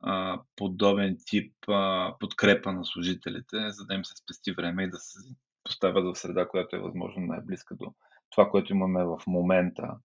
а, 0.00 0.40
подобен 0.56 1.16
тип 1.26 1.54
а, 1.68 2.14
подкрепа 2.20 2.72
на 2.72 2.84
служителите, 2.84 3.56
за 3.70 3.84
да 3.86 3.94
им 3.94 4.04
се 4.04 4.14
спести 4.16 4.52
време 4.52 4.84
и 4.84 4.90
да 4.90 4.98
се 4.98 5.18
поставят 5.64 6.16
в 6.16 6.18
среда, 6.18 6.48
която 6.48 6.76
е 6.76 6.80
възможно 6.80 7.26
най-близка 7.26 7.74
до 7.74 7.94
това, 8.30 8.50
което 8.50 8.72
имаме 8.72 9.04
в 9.04 9.20
момента, 9.26 9.96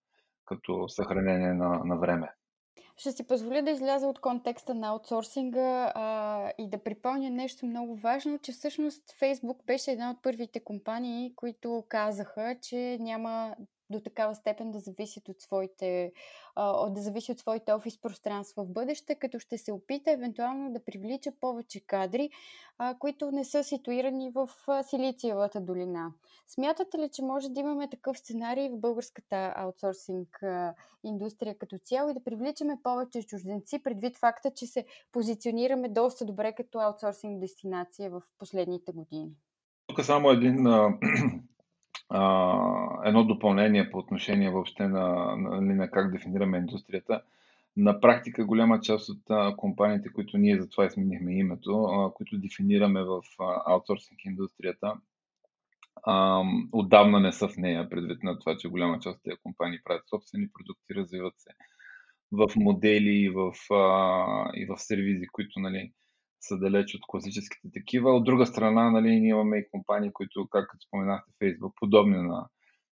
като 0.45 0.89
съхранение 0.89 1.53
на, 1.53 1.81
на 1.86 1.98
време. 1.98 2.29
Ще 2.98 3.12
си 3.12 3.28
позволя 3.28 3.62
да 3.62 3.72
изляза 3.72 4.08
от 4.08 4.20
контекста 4.20 4.74
на 4.74 4.88
аутсорсинга 4.88 5.92
а, 5.96 6.52
и 6.58 6.70
да 6.70 6.78
припомня 6.78 7.30
нещо 7.30 7.66
много 7.66 7.96
важно, 7.96 8.40
че 8.40 8.52
всъщност 8.52 9.04
Facebook 9.22 9.66
беше 9.66 9.92
една 9.92 10.12
от 10.12 10.22
първите 10.22 10.60
компании, 10.60 11.36
които 11.36 11.84
казаха, 11.90 12.56
че 12.62 12.98
няма 13.00 13.56
до 13.89 14.00
такава 14.00 14.36
степен 14.36 14.72
да 14.72 14.80
зависят 14.80 15.30
от 15.30 15.42
своите, 15.42 16.12
да 16.89 17.01
зависи 17.01 17.32
от 17.32 17.39
своите 17.39 17.74
офис 17.74 18.01
пространства 18.01 18.63
в 18.63 18.72
бъдеще, 18.72 19.15
като 19.15 19.39
ще 19.39 19.58
се 19.58 19.72
опита 19.72 20.12
евентуално 20.12 20.74
да 20.74 20.86
привлича 20.86 21.32
повече 21.39 21.80
кадри, 21.80 22.30
които 23.00 23.32
не 23.32 23.44
са 23.46 23.63
ситуирани 23.63 24.30
в 24.30 24.50
Силициевата 24.84 25.62
долина. 25.62 26.13
Смятате 26.48 26.98
ли, 26.98 27.10
че 27.13 27.24
може 27.24 27.50
да 27.50 27.60
имаме 27.60 27.89
такъв 27.89 28.18
сценарий 28.18 28.70
в 28.70 28.80
българската 28.80 29.54
аутсорсинг 29.56 30.39
индустрия 31.04 31.58
като 31.58 31.77
цяло 31.77 32.10
и 32.10 32.13
да 32.13 32.24
привличаме 32.24 32.77
повече 32.84 33.24
чужденци, 33.24 33.84
предвид 33.84 34.18
факта, 34.18 34.51
че 34.56 34.65
се 34.65 34.86
позиционираме 35.12 35.89
доста 35.89 36.25
добре 36.25 36.54
като 36.54 36.80
аутсорсинг 36.80 37.39
дестинация 37.39 38.10
в 38.10 38.22
последните 38.39 38.92
години? 38.92 39.32
Тук 39.88 40.06
само 40.06 40.30
един 40.30 40.56
едно 43.06 43.24
допълнение 43.24 43.90
по 43.92 43.98
отношение 43.98 44.50
въобще 44.50 44.88
на, 44.88 45.36
на, 45.36 45.62
нали, 45.62 45.74
на 45.74 45.92
как 45.92 46.12
дефинираме 46.12 46.58
индустрията. 46.58 47.22
На 47.78 48.00
практика 48.00 48.46
голяма 48.46 48.82
част 48.82 49.10
от 49.10 49.22
а, 49.30 49.56
компаниите, 49.56 50.10
които 50.14 50.38
ние 50.38 50.62
затова 50.62 50.90
сменихме 50.90 51.38
името, 51.38 51.84
а, 51.84 52.14
които 52.14 52.38
дефинираме 52.38 53.04
в 53.04 53.22
аутсорсинг 53.66 54.26
индустрията, 54.26 54.94
а, 56.04 56.44
отдавна 56.72 57.20
не 57.20 57.32
са 57.32 57.48
в 57.48 57.58
нея, 57.58 57.90
предвид 57.90 58.24
на 58.24 58.40
това, 58.40 58.58
че 58.58 58.68
голяма 58.68 59.00
част 59.00 59.18
от 59.18 59.24
тези 59.24 59.38
компании 59.44 59.80
правят 59.84 60.10
собствени 60.10 60.48
продукти, 60.54 60.96
развиват 60.96 61.34
се 61.38 61.50
в 62.32 62.48
модели 62.56 63.10
и 63.10 63.30
в, 63.30 63.54
а, 63.74 64.52
и 64.56 64.66
в 64.66 64.78
сервизи, 64.78 65.28
които 65.28 65.60
нали, 65.60 65.92
са 66.39 66.58
далеч 66.58 66.96
от 66.96 67.01
класическите 67.08 67.68
такива. 67.74 68.15
От 68.15 68.24
друга 68.24 68.46
страна, 68.46 68.92
нали, 68.92 69.20
ние 69.20 69.30
имаме 69.30 69.58
и 69.58 69.70
компании, 69.72 70.13
които, 70.13 70.48
както 70.51 70.77
споменахте, 70.88 71.32
Facebook, 71.42 71.72
подобни 71.80 72.18
на, 72.18 72.48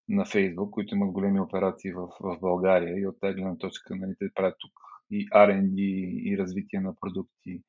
на 0.09 0.25
Facebook, 0.25 0.69
които 0.69 0.95
имат 0.95 1.11
големи 1.11 1.39
операции 1.39 1.93
в, 1.93 2.07
в 2.19 2.37
България 2.41 2.99
и 2.99 3.07
от 3.07 3.19
тази 3.19 3.33
гледна 3.33 3.57
точка 3.57 3.95
нали, 3.95 4.11
те 4.19 4.25
правят 4.35 4.55
тук 4.59 4.71
и 5.11 5.29
R&D, 5.29 5.79
и 6.23 6.37
развитие 6.37 6.79
на 6.79 6.95
продукти 7.01 7.61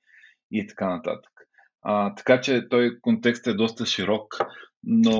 и 0.50 0.66
така 0.66 0.88
нататък. 0.88 1.32
А, 1.82 2.14
така 2.14 2.40
че 2.40 2.68
той 2.68 2.98
контекст 3.00 3.46
е 3.46 3.54
доста 3.54 3.86
широк, 3.86 4.36
но, 4.82 5.18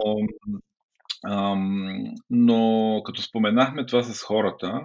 ам, 1.27 2.15
но 2.31 3.03
като 3.05 3.23
споменахме 3.23 3.87
това 3.87 4.03
с 4.03 4.23
хората, 4.23 4.83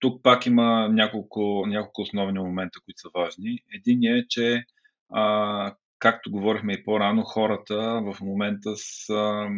тук 0.00 0.22
пак 0.22 0.46
има 0.46 0.88
няколко, 0.88 1.64
няколко 1.66 2.02
основни 2.02 2.38
момента, 2.38 2.80
които 2.84 3.00
са 3.00 3.08
важни. 3.14 3.58
Един 3.74 4.04
е, 4.04 4.26
че 4.28 4.64
а, 5.12 5.74
както 5.98 6.30
говорихме 6.30 6.72
и 6.72 6.84
по-рано, 6.84 7.22
хората 7.22 8.02
в 8.04 8.20
момента 8.20 8.76
са, 8.76 9.48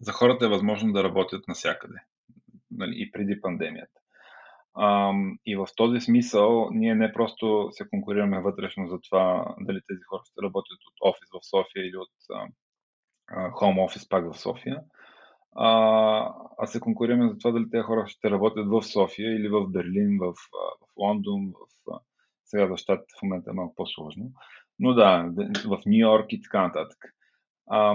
за 0.00 0.12
хората 0.12 0.44
е 0.44 0.48
възможно 0.48 0.92
да 0.92 1.04
работят 1.04 1.48
навсякъде. 1.48 1.98
Нали, 2.70 2.92
и 2.96 3.12
преди 3.12 3.40
пандемията. 3.40 4.00
А, 4.74 5.12
и 5.46 5.56
в 5.56 5.66
този 5.76 6.00
смисъл 6.00 6.68
ние 6.70 6.94
не 6.94 7.12
просто 7.12 7.68
се 7.70 7.88
конкурираме 7.88 8.40
вътрешно 8.40 8.88
за 8.88 8.98
това 9.00 9.54
дали 9.60 9.80
тези 9.88 10.00
хора 10.08 10.22
ще 10.24 10.42
работят 10.42 10.78
от 10.86 11.10
офис 11.10 11.28
в 11.32 11.46
София 11.50 11.86
или 11.86 11.96
от 11.96 12.08
хом 13.52 13.78
офис 13.78 14.08
пак 14.08 14.32
в 14.32 14.38
София, 14.38 14.80
а, 15.56 16.34
а 16.58 16.66
се 16.66 16.80
конкурираме 16.80 17.28
за 17.28 17.38
това 17.38 17.50
дали 17.50 17.70
тези 17.70 17.82
хора 17.82 18.04
ще 18.06 18.30
работят 18.30 18.66
в 18.68 18.82
София 18.82 19.36
или 19.36 19.48
в 19.48 19.66
Берлин, 19.68 20.18
в, 20.20 20.32
в 20.32 20.96
Лондон, 20.96 21.52
в, 21.52 22.00
сега 22.44 22.68
за 22.68 22.76
щатите 22.76 23.14
в 23.18 23.22
момента 23.22 23.50
е 23.50 23.52
малко 23.52 23.74
по-сложно. 23.74 24.32
Но 24.78 24.94
да, 24.94 25.32
в 25.66 25.82
Нью 25.86 25.98
Йорк 25.98 26.32
и 26.32 26.42
така 26.42 26.62
нататък. 26.62 26.98
А, 27.70 27.94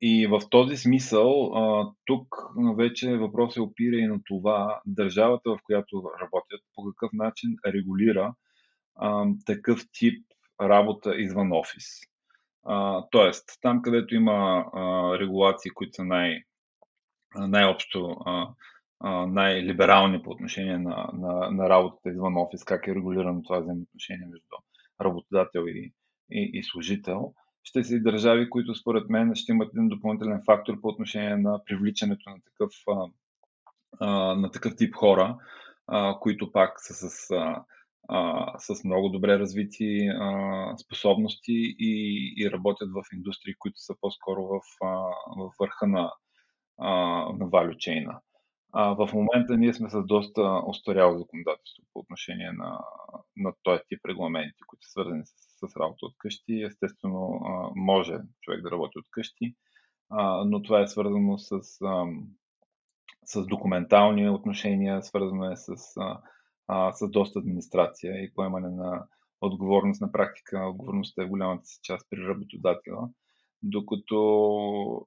и 0.00 0.26
в 0.26 0.40
този 0.50 0.76
смисъл, 0.76 1.52
а, 1.54 1.92
тук 2.04 2.36
вече 2.76 3.16
въпрос 3.16 3.56
е 3.56 3.60
опира 3.60 3.96
и 3.96 4.06
на 4.06 4.20
това 4.24 4.80
държавата, 4.86 5.50
в 5.50 5.58
която 5.64 6.10
работят, 6.22 6.60
по 6.74 6.84
какъв 6.84 7.12
начин 7.12 7.56
регулира 7.66 8.34
а, 8.96 9.26
такъв 9.46 9.80
тип 9.92 10.24
работа 10.60 11.20
извън 11.20 11.52
офис. 11.52 11.84
А, 12.64 13.04
тоест, 13.10 13.44
там 13.60 13.82
където 13.82 14.14
има 14.14 14.64
а, 14.74 15.12
регулации, 15.18 15.70
които 15.70 15.92
са 15.92 16.04
най- 16.04 16.42
най-общо 17.34 18.16
най-либерални 19.26 20.22
по 20.22 20.30
отношение 20.30 20.78
на, 20.78 21.10
на, 21.12 21.50
на 21.50 21.68
работата 21.68 22.08
извън 22.08 22.36
офис, 22.36 22.64
как 22.64 22.86
е 22.86 22.94
регулирано 22.94 23.42
това 23.42 23.60
взаимоотношение 23.60 24.26
между 24.26 24.56
работодател 25.00 25.64
и, 25.66 25.92
и, 26.30 26.50
и 26.54 26.62
служител. 26.62 27.32
Ще 27.64 27.84
са 27.84 27.94
и 27.94 28.02
държави, 28.02 28.50
които 28.50 28.74
според 28.74 29.08
мен 29.08 29.34
ще 29.34 29.52
имат 29.52 29.70
един 29.74 29.88
допълнителен 29.88 30.42
фактор 30.46 30.80
по 30.80 30.88
отношение 30.88 31.36
на 31.36 31.60
привличането 31.64 32.30
на 32.30 32.36
такъв, 32.44 32.70
на 34.40 34.50
такъв 34.50 34.76
тип 34.76 34.94
хора, 34.94 35.38
които 36.20 36.52
пак 36.52 36.72
са 36.76 36.94
с, 36.94 37.30
а, 38.08 38.58
с 38.58 38.84
много 38.84 39.08
добре 39.08 39.38
развити 39.38 40.08
способности 40.82 41.76
и, 41.78 42.34
и 42.36 42.50
работят 42.50 42.88
в 42.90 43.02
индустрии, 43.16 43.54
които 43.58 43.78
са 43.78 43.94
по-скоро 44.00 44.42
в, 44.42 44.60
в 45.36 45.50
върха 45.60 45.86
на, 45.86 46.12
а, 46.78 46.90
на 47.32 47.46
value 47.46 47.76
chain. 47.76 48.18
В 48.74 49.10
момента 49.14 49.56
ние 49.56 49.74
сме 49.74 49.90
с 49.90 50.02
доста 50.04 50.62
устаряло 50.66 51.18
законодателство 51.18 51.84
по 51.92 52.00
отношение 52.00 52.52
на, 52.52 52.80
на 53.36 53.52
този 53.62 53.80
тип 53.88 54.00
регламенти, 54.06 54.60
които 54.66 54.86
са 54.86 54.90
свързани 54.90 55.22
с, 55.24 55.32
с 55.68 55.76
работа 55.76 56.06
от 56.06 56.14
къщи. 56.18 56.62
Естествено, 56.62 57.40
може 57.76 58.18
човек 58.40 58.62
да 58.62 58.70
работи 58.70 58.98
от 58.98 59.06
къщи, 59.10 59.54
но 60.44 60.62
това 60.62 60.80
е 60.80 60.86
свързано 60.86 61.38
с, 61.38 61.60
с 63.24 63.46
документални 63.46 64.30
отношения, 64.30 65.02
свързано 65.02 65.50
е 65.50 65.56
с, 65.56 65.76
с 66.92 67.08
доста 67.10 67.38
администрация 67.38 68.24
и 68.24 68.32
поемане 68.34 68.70
на 68.70 69.06
отговорност 69.40 70.00
на 70.00 70.12
практика. 70.12 70.68
Отговорността 70.68 71.22
е 71.22 71.26
в 71.26 71.28
голямата 71.28 71.66
си 71.66 71.78
част 71.82 72.06
при 72.10 72.28
работодателя. 72.28 73.08
Докато 73.62 75.06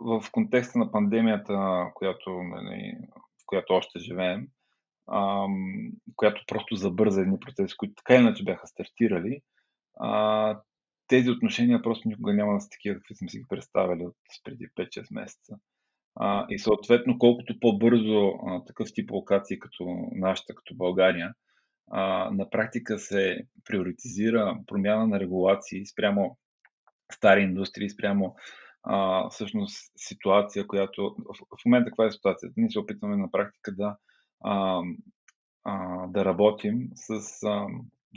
в 0.00 0.24
контекста 0.32 0.78
на 0.78 0.92
пандемията, 0.92 1.86
която, 1.94 2.30
нали, 2.30 2.96
в 3.12 3.46
която 3.46 3.72
още 3.72 3.98
живеем, 3.98 4.48
ам, 5.12 5.90
която 6.16 6.44
просто 6.46 6.76
забърза 6.76 7.20
едни 7.20 7.40
процеси, 7.40 7.76
които 7.76 7.94
така 7.94 8.14
иначе 8.14 8.44
бяха 8.44 8.66
стартирали, 8.66 9.40
а, 10.00 10.60
тези 11.06 11.30
отношения 11.30 11.82
просто 11.82 12.08
никога 12.08 12.34
няма 12.34 12.54
да 12.54 12.60
са 12.60 12.68
такива, 12.68 12.96
какви 12.96 13.14
сме 13.14 13.28
си 13.28 13.38
ги 13.38 13.44
представили 13.48 14.06
от 14.06 14.16
преди 14.44 14.68
5-6 14.76 15.14
месеца. 15.14 15.56
А, 16.16 16.46
и 16.50 16.58
съответно, 16.58 17.18
колкото 17.18 17.60
по-бързо 17.60 18.28
а, 18.28 18.64
такъв 18.64 18.88
тип 18.94 19.10
локации 19.10 19.58
като 19.58 20.08
нашата, 20.12 20.54
като 20.54 20.74
България, 20.74 21.34
а, 21.90 22.30
на 22.30 22.50
практика 22.50 22.98
се 22.98 23.46
приоритизира 23.64 24.58
промяна 24.66 25.06
на 25.06 25.20
регулации 25.20 25.86
спрямо 25.86 26.38
стари 27.12 27.42
индустрии, 27.42 27.90
спрямо 27.90 28.36
а, 28.84 29.28
всъщност 29.28 29.92
ситуация, 29.96 30.66
която 30.66 31.16
в, 31.18 31.58
в 31.60 31.64
момента 31.66 31.90
каква 31.90 32.06
е 32.06 32.12
ситуацията? 32.12 32.54
Ние 32.56 32.70
се 32.70 32.78
опитваме 32.78 33.16
на 33.16 33.30
практика 33.30 33.72
да, 33.74 33.96
а, 34.44 34.82
а, 35.64 36.06
да 36.06 36.24
работим 36.24 36.88
с, 36.94 37.10
а, 37.46 37.66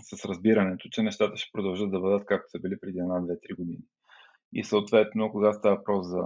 с 0.01 0.25
разбирането, 0.25 0.89
че 0.89 1.03
нещата 1.03 1.37
ще 1.37 1.51
продължат 1.53 1.91
да 1.91 1.99
бъдат 1.99 2.25
както 2.25 2.49
са 2.49 2.59
били 2.59 2.79
преди 2.79 2.99
една, 2.99 3.19
две, 3.19 3.39
три 3.39 3.53
години. 3.53 3.83
И 4.53 4.63
съответно, 4.63 5.31
когато 5.31 5.57
става 5.57 5.75
въпрос 5.75 6.07
за, 6.07 6.23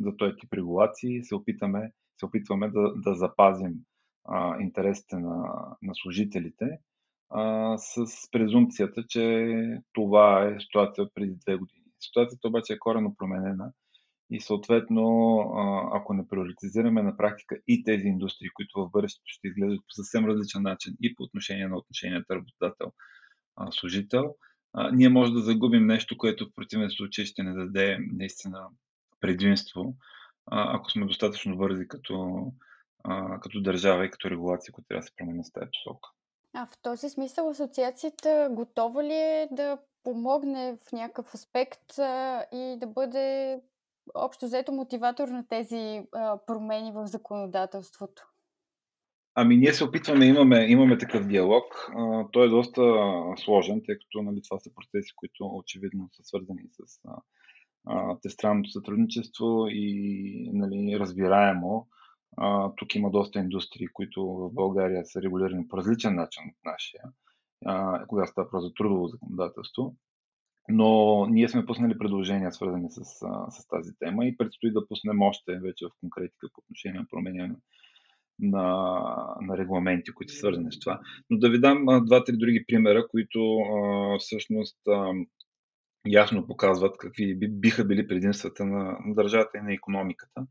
за 0.00 0.16
този 0.16 0.36
тип 0.36 0.52
регулации, 0.52 1.24
се 1.24 1.34
опитаме, 1.34 1.92
се 2.20 2.26
опитваме 2.26 2.68
да, 2.68 2.92
да 2.96 3.14
запазим 3.14 3.74
а, 4.24 4.60
интересите 4.60 5.16
на, 5.16 5.36
на 5.82 5.94
служителите 5.94 6.78
а, 7.30 7.74
с 7.78 8.04
презумпцията, 8.32 9.04
че 9.08 9.48
това 9.92 10.44
е 10.44 10.60
ситуация 10.60 11.08
преди 11.14 11.34
две 11.34 11.56
години. 11.56 11.84
Ситуацията 12.00 12.48
обаче 12.48 12.72
е 12.72 12.78
корено 12.78 13.14
променена 13.14 13.72
и 14.30 14.40
съответно, 14.40 15.38
ако 15.92 16.14
не 16.14 16.28
приоритизираме 16.28 17.02
на 17.02 17.16
практика 17.16 17.56
и 17.68 17.84
тези 17.84 18.06
индустрии, 18.06 18.48
които 18.54 18.80
в 18.80 18.90
бъдещето 18.90 19.24
ще 19.26 19.48
изглеждат 19.48 19.80
по 19.80 19.92
съвсем 19.92 20.26
различен 20.26 20.62
начин 20.62 20.96
и 21.02 21.14
по 21.14 21.22
отношение 21.22 21.68
на 21.68 21.76
отношенията 21.76 22.34
работодател-служител, 22.34 24.34
ние 24.92 25.08
може 25.08 25.32
да 25.32 25.40
загубим 25.40 25.86
нещо, 25.86 26.18
което 26.18 26.46
в 26.46 26.54
противен 26.54 26.90
случай 26.90 27.24
ще 27.24 27.42
не 27.42 27.54
даде 27.54 27.98
наистина 28.12 28.66
предимство, 29.20 29.94
ако 30.46 30.90
сме 30.90 31.06
достатъчно 31.06 31.56
бързи 31.56 31.88
като, 31.88 32.46
като 33.42 33.60
държава 33.60 34.06
и 34.06 34.10
като 34.10 34.30
регулация, 34.30 34.72
която 34.72 34.88
трябва 34.88 35.00
да 35.00 35.06
се 35.06 35.16
променя 35.16 35.42
с 35.42 35.52
тази 35.52 35.70
посока. 35.70 36.08
А 36.54 36.66
в 36.66 36.78
този 36.82 37.10
смисъл 37.10 37.48
асоциацията 37.48 38.48
готова 38.50 39.04
ли 39.04 39.14
е 39.14 39.48
да 39.52 39.78
помогне 40.04 40.76
в 40.88 40.92
някакъв 40.92 41.34
аспект 41.34 41.92
и 42.52 42.76
да 42.78 42.86
бъде 42.86 43.60
общо 44.14 44.46
взето 44.46 44.72
мотиватор 44.72 45.28
на 45.28 45.48
тези 45.48 46.02
а, 46.12 46.38
промени 46.46 46.92
в 46.92 47.06
законодателството? 47.06 48.22
Ами 49.34 49.56
ние 49.56 49.72
се 49.72 49.84
опитваме, 49.84 50.26
имаме, 50.26 50.66
имаме 50.66 50.98
такъв 50.98 51.26
диалог. 51.26 51.90
А, 51.96 52.26
той 52.32 52.46
е 52.46 52.50
доста 52.50 52.82
сложен, 53.36 53.82
тъй 53.86 53.98
като 53.98 54.22
нали, 54.22 54.42
това 54.42 54.58
са 54.58 54.70
процеси, 54.74 55.12
които 55.16 55.46
очевидно 55.46 56.08
са 56.12 56.22
свързани 56.24 56.62
с 56.72 57.00
а, 57.86 58.16
тестранното 58.22 58.70
сътрудничество 58.70 59.66
и 59.68 60.50
нали, 60.52 60.98
разбираемо. 60.98 61.88
А, 62.36 62.72
тук 62.76 62.94
има 62.94 63.10
доста 63.10 63.38
индустрии, 63.38 63.86
които 63.92 64.26
в 64.26 64.50
България 64.52 65.04
са 65.04 65.22
регулирани 65.22 65.68
по 65.68 65.76
различен 65.76 66.14
начин 66.14 66.42
от 66.48 66.64
нашия, 66.64 67.02
а, 67.66 68.06
когато 68.06 68.30
става 68.30 68.50
просто 68.50 68.68
за 68.68 68.74
трудово 68.74 69.06
законодателство. 69.06 69.94
Но 70.68 71.26
ние 71.30 71.48
сме 71.48 71.66
пуснали 71.66 71.98
предложения, 71.98 72.52
свързани 72.52 72.90
с, 72.90 73.04
с 73.50 73.68
тази 73.68 73.92
тема 73.98 74.26
и 74.26 74.36
предстои 74.36 74.72
да 74.72 74.88
пуснем 74.88 75.22
още 75.22 75.58
вече 75.58 75.86
в 75.86 76.00
конкретика 76.00 76.48
по 76.54 76.60
отношение 76.60 77.00
на 77.00 77.06
променяне 77.10 77.54
на, 78.38 78.66
на 79.40 79.58
регламенти, 79.58 80.12
които 80.12 80.32
са 80.32 80.38
свързани 80.38 80.72
с 80.72 80.78
това. 80.78 81.00
Но 81.30 81.38
да 81.38 81.50
ви 81.50 81.60
дам 81.60 81.86
два-три 82.04 82.36
други 82.36 82.64
примера, 82.66 83.08
които 83.08 83.56
а, 83.56 84.18
всъщност 84.18 84.78
а, 84.88 85.12
ясно 86.08 86.46
показват 86.46 86.98
какви 86.98 87.34
биха 87.48 87.84
били 87.84 88.08
предимствата 88.08 88.64
на, 88.64 88.98
на 89.06 89.14
държавата 89.14 89.58
и 89.58 89.62
на 89.62 89.72
економиката. 89.72 90.46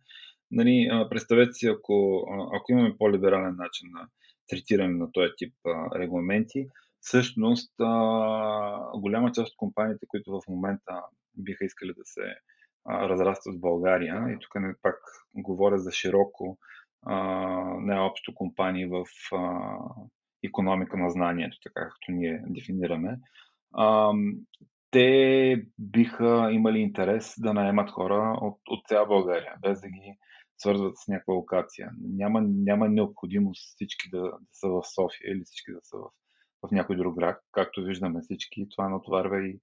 Нали, 0.52 0.90
а, 0.92 1.10
представете 1.10 1.54
си, 1.54 1.68
ако, 1.68 2.26
ако 2.54 2.72
имаме 2.72 2.98
по-либерален 2.98 3.56
начин 3.56 3.90
на 3.92 4.08
третиране 4.48 4.98
на 4.98 5.12
този 5.12 5.30
тип 5.38 5.54
а, 5.66 6.00
регламенти, 6.00 6.68
всъщност 7.04 7.74
а, 7.80 9.00
голяма 9.00 9.32
част 9.32 9.52
от 9.52 9.58
компаниите, 9.58 10.06
които 10.08 10.32
в 10.32 10.42
момента 10.48 11.02
биха 11.38 11.66
искали 11.66 11.94
да 11.98 12.06
се 12.06 12.36
а, 12.86 13.10
разрастват 13.10 13.56
в 13.56 13.60
България, 13.60 14.30
и 14.30 14.40
тук 14.40 14.56
не 14.56 14.76
пак 14.82 14.96
говоря 15.36 15.78
за 15.78 15.92
широко, 15.92 16.58
а, 17.06 17.18
не 17.80 18.00
общо 18.00 18.36
компании 18.36 18.86
в 18.86 19.06
а, 19.34 19.78
економика 20.44 20.98
на 20.98 21.10
знанието, 21.10 21.58
така 21.64 21.82
както 21.82 22.12
ние 22.12 22.44
дефинираме, 22.48 23.20
а, 23.74 24.14
те 24.92 25.66
биха 25.80 26.50
имали 26.52 26.80
интерес 26.80 27.34
да 27.38 27.54
наемат 27.54 27.92
хора 27.92 28.38
от, 28.42 28.60
от 28.70 28.88
цяла 28.88 29.08
България, 29.08 29.56
без 29.62 29.82
да 29.82 29.88
ги 29.88 30.18
свързват 30.58 30.98
с 30.98 31.08
някаква 31.08 31.34
локация. 31.34 31.92
Няма, 32.02 32.42
няма 32.42 32.90
необходимост 32.90 33.76
всички 33.76 34.10
да, 34.10 34.22
да 34.22 34.38
са 34.52 34.68
в 34.70 34.82
София 34.96 35.32
или 35.32 35.44
всички 35.44 35.72
да 35.72 35.80
са 35.84 35.98
в 35.98 36.23
в 36.68 36.72
някой 36.72 36.96
друг 36.96 37.16
град, 37.16 37.42
както 37.52 37.84
виждаме 37.84 38.22
всички. 38.22 38.68
Това 38.70 38.90
натоварва 38.90 39.48
и 39.48 39.60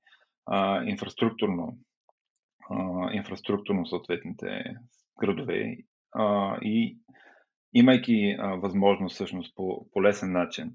а, 0.47 0.85
инфраструктурно, 0.85 1.79
а, 2.71 3.13
инфраструктурно 3.13 3.87
съответните 3.87 4.77
градове. 5.21 5.77
А, 6.13 6.57
и 6.63 6.99
имайки 7.75 8.37
а, 8.39 8.49
възможност 8.49 9.15
всъщност 9.15 9.55
по, 9.57 9.91
по 9.93 10.03
лесен 10.03 10.33
начин 10.33 10.73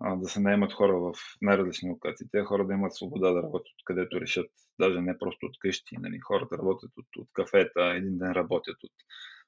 а, 0.00 0.16
да 0.16 0.28
се 0.28 0.40
наемат 0.40 0.72
хора 0.72 0.98
в 1.00 1.12
най-различни 1.42 1.90
локации, 1.90 2.26
те 2.32 2.42
хора 2.42 2.66
да 2.66 2.74
имат 2.74 2.94
свобода 2.94 3.32
да 3.32 3.42
работят 3.42 3.72
където 3.84 4.20
решат, 4.20 4.50
даже 4.80 5.00
не 5.00 5.18
просто 5.18 5.46
от 5.46 5.58
къщи, 5.58 5.96
нали, 5.98 6.18
хората 6.18 6.58
работят 6.58 6.90
от, 6.96 7.06
от 7.18 7.28
кафета, 7.32 7.84
един 7.96 8.18
ден 8.18 8.32
работят 8.32 8.76
от, 8.84 8.92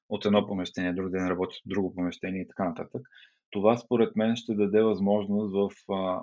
от 0.08 0.24
едно 0.24 0.46
помещение, 0.46 0.92
друг 0.92 1.10
ден 1.10 1.28
работят 1.28 1.56
от 1.56 1.62
друго 1.66 1.94
помещение 1.94 2.42
и 2.42 2.48
така 2.48 2.64
нататък 2.64 3.02
това 3.50 3.76
според 3.76 4.16
мен 4.16 4.36
ще 4.36 4.54
даде 4.54 4.82
възможност 4.82 5.52
в, 5.52 5.70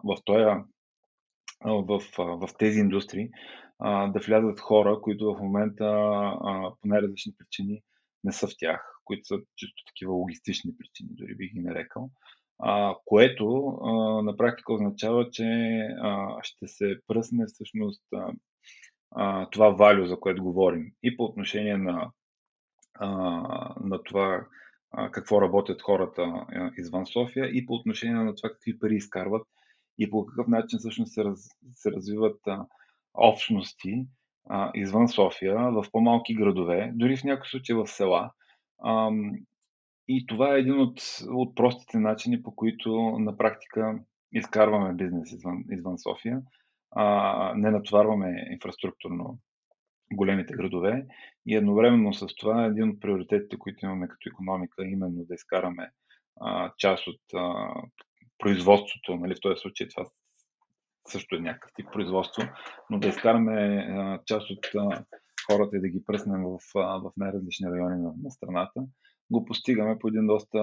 в, 0.04 0.18
тоя, 0.26 0.64
в, 1.66 2.02
в 2.18 2.50
тези 2.60 2.80
индустрии 2.80 3.30
да 3.84 4.20
влязат 4.28 4.60
хора, 4.60 5.00
които 5.02 5.34
в 5.34 5.42
момента 5.42 5.86
по 6.82 6.88
най-различни 6.88 7.34
причини 7.38 7.82
не 8.24 8.32
са 8.32 8.48
в 8.48 8.52
тях, 8.58 8.96
които 9.06 9.26
са 9.26 9.40
чисто 9.56 9.84
такива 9.88 10.14
логистични 10.14 10.78
причини, 10.78 11.10
дори 11.12 11.36
бих 11.36 11.54
ги 11.54 11.60
нарекал. 11.60 12.10
А, 12.60 12.96
което 13.06 13.68
а, 13.84 13.92
на 14.22 14.38
практика 14.38 14.74
означава, 14.74 15.30
че 15.32 15.44
а, 16.02 16.40
ще 16.44 16.68
се 16.68 17.00
пръсне 17.08 17.46
всъщност 17.46 18.04
а, 18.14 18.34
а, 19.12 19.50
това 19.50 19.70
валю, 19.70 20.06
за 20.06 20.20
което 20.20 20.44
говорим. 20.44 20.92
И 21.04 21.18
по 21.18 21.24
отношение 21.24 21.78
на, 21.78 22.12
а, 22.94 23.10
на 23.82 24.04
това 24.04 24.46
какво 25.12 25.42
работят 25.42 25.82
хората 25.82 26.46
извън 26.78 27.06
София 27.06 27.46
и 27.46 27.66
по 27.66 27.74
отношение 27.74 28.16
на 28.16 28.36
това 28.36 28.50
какви 28.50 28.80
пари 28.80 28.96
изкарват 28.96 29.48
и 29.98 30.10
по 30.10 30.26
какъв 30.26 30.48
начин 30.48 30.80
всъщност 30.80 31.14
се, 31.14 31.24
раз, 31.24 31.40
се 31.72 31.92
развиват 31.92 32.40
а, 32.48 32.66
общности 33.14 34.06
а, 34.50 34.72
извън 34.74 35.08
София, 35.08 35.56
в 35.56 35.86
по-малки 35.92 36.36
градове, 36.36 36.92
дори 36.96 37.18
в 37.18 37.24
някакъв 37.24 37.50
случай 37.50 37.76
в 37.76 37.88
села. 37.88 38.32
А, 38.84 39.12
и 40.08 40.26
това 40.26 40.56
е 40.56 40.60
един 40.60 40.80
от, 40.80 41.02
от 41.30 41.56
простите 41.56 42.00
начини, 42.00 42.44
по 42.44 42.56
които 42.56 42.92
на 43.20 43.38
практика 43.38 44.00
изкарваме 44.32 44.94
бизнес 44.94 45.32
извън, 45.32 45.64
извън 45.72 45.98
София. 45.98 46.42
А, 46.92 47.54
не 47.56 47.72
натоварваме 47.72 48.48
инфраструктурно 48.52 49.40
големите 50.14 50.54
градове. 50.54 51.06
И 51.46 51.56
едновременно 51.56 52.14
с 52.14 52.28
това 52.28 52.66
един 52.66 52.90
от 52.90 53.00
приоритетите, 53.00 53.58
които 53.58 53.86
имаме 53.86 54.08
като 54.08 54.30
економика, 54.30 54.86
е 54.86 54.90
именно 54.90 55.26
да 55.26 55.34
изкараме 55.34 55.90
а, 56.42 56.74
част 56.78 57.08
от 57.08 57.22
а, 57.36 57.74
производството, 58.38 59.16
нали, 59.16 59.36
в 59.36 59.42
този 59.42 59.60
случай 59.62 59.88
това 59.88 60.06
също 61.08 61.36
е 61.36 61.40
някакъв 61.40 61.72
тип 61.76 61.88
производство, 61.94 62.44
но 62.90 63.00
да 63.00 63.08
изкараме 63.08 63.88
а, 63.90 64.20
част 64.26 64.50
от 64.50 64.66
а, 64.78 65.04
хората 65.48 65.78
и 65.78 65.82
да 65.82 65.90
ги 65.90 66.04
пръснем 66.06 66.44
в, 66.44 66.60
а, 66.76 66.98
в 66.98 67.12
най-различни 67.18 67.72
райони 67.72 68.02
на, 68.02 68.14
на 68.24 68.32
страната, 68.32 68.82
го 69.32 69.46
постигаме 69.46 70.00
по 70.00 70.08
един, 70.08 70.28
доста, 70.28 70.60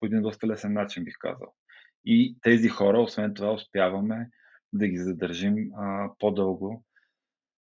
по 0.00 0.06
един 0.06 0.22
доста 0.22 0.46
лесен 0.46 0.72
начин, 0.72 1.04
бих 1.04 1.14
казал. 1.18 1.52
И 2.04 2.36
тези 2.42 2.68
хора, 2.68 3.00
освен 3.00 3.34
това, 3.34 3.52
успяваме 3.52 4.28
да 4.72 4.88
ги 4.88 4.98
задържим 4.98 5.54
а, 5.76 6.10
по-дълго 6.18 6.84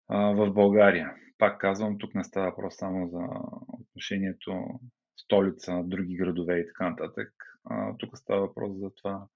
в 0.10 0.52
България. 0.54 1.16
пак 1.38 1.62
казвам, 1.62 1.98
тук 1.98 2.16
не 2.16 2.24
става 2.24 2.50
въпрос 2.50 2.76
само 2.76 3.08
за 3.08 3.28
отношението 3.68 4.80
столица, 5.18 5.82
други 5.86 6.16
градове 6.16 6.60
и 6.60 6.68
така 6.68 6.90
нататък. 6.90 7.34
А, 7.64 7.98
тук 7.98 8.18
става 8.18 8.42
въпрос 8.42 8.78
за 8.78 8.90
това 8.96 9.28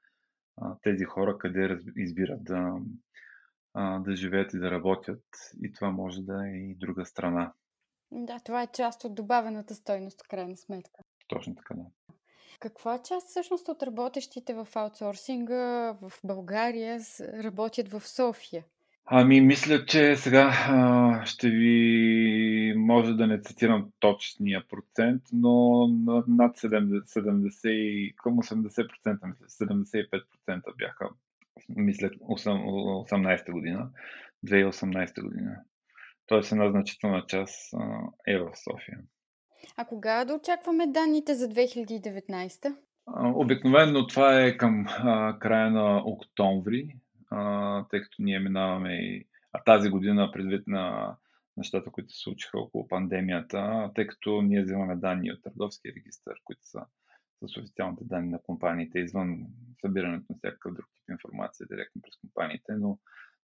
а, 0.61 0.75
тези 0.81 1.03
хора 1.03 1.37
къде 1.37 1.79
избират 1.97 2.43
да, 2.43 2.77
а, 3.73 3.99
да 3.99 4.15
живеят 4.15 4.53
и 4.53 4.59
да 4.59 4.71
работят. 4.71 5.23
И 5.63 5.71
това 5.71 5.91
може 5.91 6.21
да 6.21 6.47
е 6.47 6.51
и 6.51 6.75
друга 6.75 7.05
страна. 7.05 7.53
Да, 8.11 8.39
това 8.45 8.63
е 8.63 8.71
част 8.73 9.03
от 9.03 9.15
добавената 9.15 9.75
стойност, 9.75 10.25
в 10.25 10.29
крайна 10.29 10.57
сметка. 10.57 11.03
Точно 11.27 11.55
така, 11.55 11.73
да. 11.73 11.85
Каква 12.59 13.01
част 13.01 13.27
всъщност 13.27 13.67
от 13.67 13.83
работещите 13.83 14.53
в 14.53 14.67
аутсорсинга 14.75 15.93
в 16.01 16.11
България 16.23 16.99
работят 17.43 17.89
в 17.89 18.07
София? 18.07 18.65
Ами, 19.05 19.41
мисля, 19.41 19.85
че 19.85 20.15
сега 20.15 20.51
а, 20.69 21.25
ще 21.25 21.49
ви 21.49 22.73
може 22.77 23.13
да 23.13 23.27
не 23.27 23.41
цитирам 23.41 23.89
точния 23.99 24.63
процент, 24.69 25.21
но 25.33 25.87
над 26.27 26.57
70, 26.57 27.03
70 27.03 28.15
към 28.15 28.37
80%, 28.37 29.19
мисля, 29.27 29.67
75% 29.67 30.77
бяха, 30.77 31.09
мисля, 31.69 32.09
18 32.09 33.51
година, 33.51 33.89
2018 34.45 35.23
година. 35.23 35.55
Тоест 36.27 36.51
една 36.51 36.69
значителна 36.69 37.25
част 37.27 37.73
а, 37.73 37.99
е 38.27 38.37
в 38.37 38.51
София. 38.55 38.99
А 39.77 39.85
кога 39.85 40.25
да 40.25 40.33
очакваме 40.33 40.87
данните 40.87 41.35
за 41.35 41.49
2019? 41.49 42.75
Обикновено 43.35 44.07
това 44.07 44.41
е 44.41 44.57
към 44.57 44.85
а, 44.87 45.39
края 45.39 45.71
на 45.71 46.01
октомври, 46.05 46.95
тъй 47.89 48.01
като 48.01 48.15
ние 48.19 48.39
минаваме 48.39 48.93
и 48.93 49.27
а 49.53 49.63
тази 49.63 49.89
година 49.89 50.31
предвид 50.33 50.67
на 50.67 51.15
нещата, 51.57 51.91
които 51.91 52.13
се 52.13 52.19
случиха 52.19 52.59
около 52.59 52.87
пандемията, 52.87 53.91
тъй 53.95 54.07
като 54.07 54.41
ние 54.41 54.63
взимаме 54.63 54.95
данни 54.95 55.31
от 55.31 55.43
търговския 55.43 55.93
регистр, 55.95 56.31
които 56.43 56.61
са 56.63 56.85
с 57.47 57.57
официалните 57.57 58.03
данни 58.05 58.29
на 58.29 58.39
компаниите, 58.41 58.99
извън 58.99 59.45
събирането 59.81 60.25
на 60.29 60.37
всякакъв 60.37 60.73
друг 60.73 60.85
тип 60.85 61.09
информация 61.09 61.67
директно 61.67 62.01
през 62.01 62.15
компаниите, 62.15 62.75
но 62.75 62.99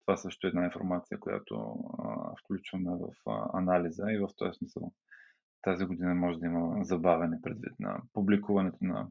това 0.06 0.18
също 0.18 0.48
е 0.48 0.50
една 0.50 0.66
информация, 0.66 1.20
която 1.20 1.56
а, 2.00 2.32
включваме 2.44 2.92
в 2.92 3.30
а, 3.30 3.58
анализа 3.60 4.12
и 4.12 4.18
в 4.18 4.30
този 4.38 4.58
смисъл 4.58 4.92
тази 5.62 5.86
година 5.86 6.16
може 6.16 6.40
да 6.40 6.46
има 6.46 6.86
забавене 6.86 7.42
предвид 7.42 7.80
на 7.80 8.02
публикуването 8.14 8.78
на, 8.82 9.08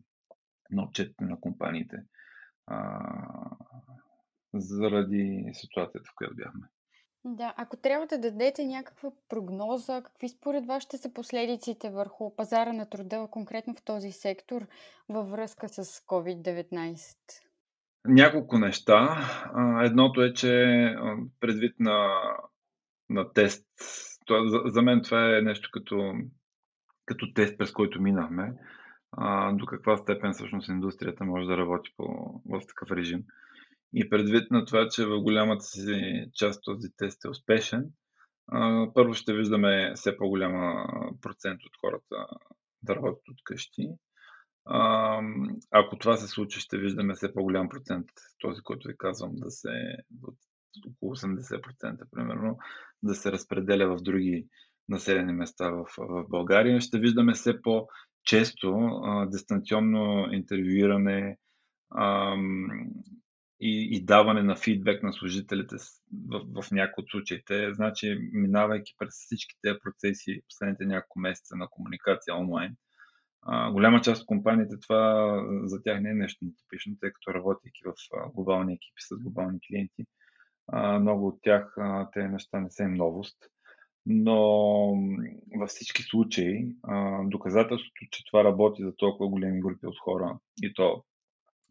на 0.71 0.83
отчетите 0.83 1.25
на 1.25 1.41
компаниите. 1.41 1.97
А, 2.67 3.01
заради 4.61 5.51
ситуацията, 5.53 6.11
в 6.11 6.15
която 6.17 6.35
бяхме. 6.37 6.67
Да, 7.29 7.55
ако 7.57 7.77
трябва 7.77 8.07
да 8.07 8.19
дадете 8.19 8.65
някаква 8.65 9.11
прогноза, 9.29 10.03
какви 10.03 10.29
според 10.29 10.67
вас 10.67 10.83
ще 10.83 10.99
са 10.99 11.13
последиците 11.15 11.91
върху 11.91 12.37
пазара 12.37 12.73
на 12.73 12.89
труда, 12.89 13.29
конкретно 13.31 13.75
в 13.75 13.85
този 13.85 14.13
сектор, 14.13 14.67
във 15.09 15.31
връзка 15.31 15.69
с 15.69 15.85
COVID-19? 15.85 16.97
Няколко 18.09 18.59
неща. 18.59 19.17
Едното 19.85 20.23
е, 20.23 20.33
че 20.33 20.95
предвид 21.41 21.81
на, 21.81 22.09
на 23.11 23.33
тест, 23.33 23.67
за, 24.47 24.61
за 24.65 24.83
мен 24.83 25.03
това 25.03 25.39
е 25.39 25.43
нещо 25.43 25.71
като, 25.73 26.13
като 27.05 27.33
тест, 27.35 27.59
през 27.59 27.73
който 27.73 28.03
минахме, 28.03 28.53
до 29.53 29.67
каква 29.67 29.97
степен 29.97 30.33
всъщност 30.33 30.69
индустрията 30.69 31.25
може 31.25 31.47
да 31.47 31.57
работи 31.57 31.91
по, 31.97 32.05
в 32.45 32.61
такъв 32.69 32.91
режим. 32.91 33.25
И 33.99 34.09
предвид 34.09 34.51
на 34.51 34.65
това, 34.65 34.89
че 34.89 35.07
в 35.07 35.21
голямата 35.21 35.65
си 35.65 36.25
част 36.35 36.61
този 36.65 36.89
тест 36.97 37.25
е 37.25 37.29
успешен, 37.29 37.91
първо 38.95 39.15
ще 39.15 39.35
виждаме 39.35 39.93
все 39.95 40.17
по-голяма 40.17 40.87
процент 41.23 41.61
от 41.65 41.73
хората 41.81 42.27
да 42.83 42.97
работят 42.97 43.29
от 43.29 43.39
къщи. 43.45 43.89
Ако 45.71 45.99
това 45.99 46.17
се 46.17 46.29
случи, 46.29 46.61
ще 46.61 46.79
виждаме 46.79 47.15
все 47.15 47.35
по-голям 47.35 47.69
процент, 47.69 48.07
този, 48.39 48.63
който 48.63 48.89
ви 48.89 48.97
казвам, 48.99 49.31
да 49.35 49.51
се 49.51 49.97
от 50.23 50.37
около 50.87 51.17
80% 51.17 52.11
примерно, 52.11 52.59
да 53.03 53.15
се 53.15 53.33
разпределя 53.33 53.97
в 53.97 54.03
други 54.03 54.47
населени 54.89 55.33
места 55.33 55.71
в, 55.71 55.87
в 55.99 56.25
България. 56.29 56.81
Ще 56.81 56.99
виждаме 56.99 57.33
все 57.33 57.63
по-често 57.63 58.77
а, 59.05 59.27
дистанционно 59.27 60.33
интервюиране, 60.33 61.39
а, 61.91 62.37
и, 63.61 63.97
и 63.97 64.05
даване 64.05 64.43
на 64.43 64.57
фидбек 64.57 65.03
на 65.03 65.13
служителите 65.13 65.77
в, 66.29 66.63
в 66.63 66.71
някои 66.71 67.03
от 67.03 67.11
случаите. 67.11 67.75
Значи, 67.75 68.19
минавайки 68.33 68.95
през 68.99 69.15
всички 69.15 69.55
тези 69.63 69.79
процеси 69.85 70.43
последните 70.49 70.85
няколко 70.87 71.21
месеца 71.21 71.57
на 71.57 71.69
комуникация 71.69 72.37
онлайн, 72.37 72.77
а, 73.43 73.71
голяма 73.71 74.01
част 74.01 74.23
от 74.23 74.27
компаниите 74.27 74.81
това 74.81 75.43
за 75.65 75.83
тях 75.83 76.01
не 76.01 76.11
е 76.11 76.15
нещо 76.15 76.45
нетипично, 76.45 76.97
тъй 77.01 77.13
като 77.13 77.35
работейки 77.35 77.83
в 77.85 77.93
глобални 78.35 78.73
екипи 78.73 79.03
с 79.09 79.17
глобални 79.23 79.59
клиенти, 79.69 80.05
а, 80.69 80.99
много 80.99 81.27
от 81.27 81.39
тях 81.43 81.77
тези 82.13 82.29
неща 82.29 82.61
не 82.61 82.71
са 82.71 82.83
им 82.83 82.95
новост. 82.95 83.37
Но 84.07 84.37
във 85.57 85.69
всички 85.69 86.03
случаи 86.03 86.77
а, 86.83 87.25
доказателството, 87.25 88.07
че 88.11 88.25
това 88.25 88.45
работи 88.45 88.83
за 88.83 88.97
толкова 88.97 89.31
големи 89.31 89.61
групи 89.61 89.87
от 89.87 89.99
хора 89.99 90.39
и 90.63 90.75
то 90.75 91.05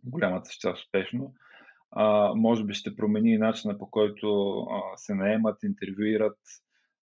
голямата 0.03 0.49
част 0.59 0.83
успешно, 0.83 1.33
а, 1.91 2.33
може 2.35 2.63
би 2.63 2.73
ще 2.73 2.95
промени 2.95 3.37
начина 3.37 3.77
по 3.77 3.89
който 3.89 4.59
а, 4.59 4.97
се 4.97 5.15
наемат, 5.15 5.63
интервюират 5.63 6.37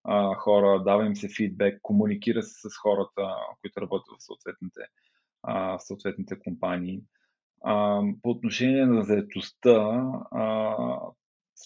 а, 0.04 0.34
хора, 0.34 0.82
дава 0.84 1.06
им 1.06 1.16
се 1.16 1.28
фидбек, 1.28 1.78
комуникира 1.82 2.42
се 2.42 2.68
с 2.68 2.76
хората, 2.76 3.34
които 3.60 3.80
работят 3.80 4.14
в 4.18 4.24
съответните, 4.24 4.80
а, 5.42 5.78
в 5.78 5.82
съответните 5.82 6.38
компании. 6.38 7.00
А, 7.64 8.02
по 8.22 8.30
отношение 8.30 8.86
на 8.86 9.02
заедостта, 9.04 10.10
а, 10.30 10.76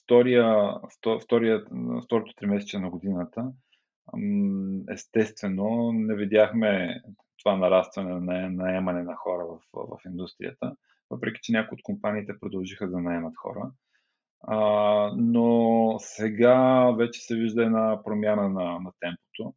втория, 0.03 0.75
втория, 1.23 1.65
второто 2.05 2.33
тримесечие 2.37 2.81
на 2.81 2.91
годината, 2.91 3.53
естествено 4.91 5.93
не 5.93 6.15
видяхме 6.15 7.03
това 7.43 7.57
нарастване 7.57 8.21
на 8.21 8.51
наемане 8.51 9.03
на 9.03 9.15
хора 9.15 9.47
в, 9.47 9.59
в 9.75 9.99
индустрията 10.07 10.77
въпреки 11.11 11.41
че 11.43 11.53
някои 11.53 11.77
от 11.77 11.83
компаниите 11.83 12.33
продължиха 12.41 12.89
да 12.89 13.01
наемат 13.01 13.37
хора. 13.37 13.71
А, 14.41 14.59
но 15.17 15.97
сега 15.99 16.91
вече 16.91 17.21
се 17.21 17.37
вижда 17.37 17.65
една 17.65 18.03
промяна 18.05 18.49
на, 18.49 18.65
на 18.81 18.93
темпото 19.01 19.55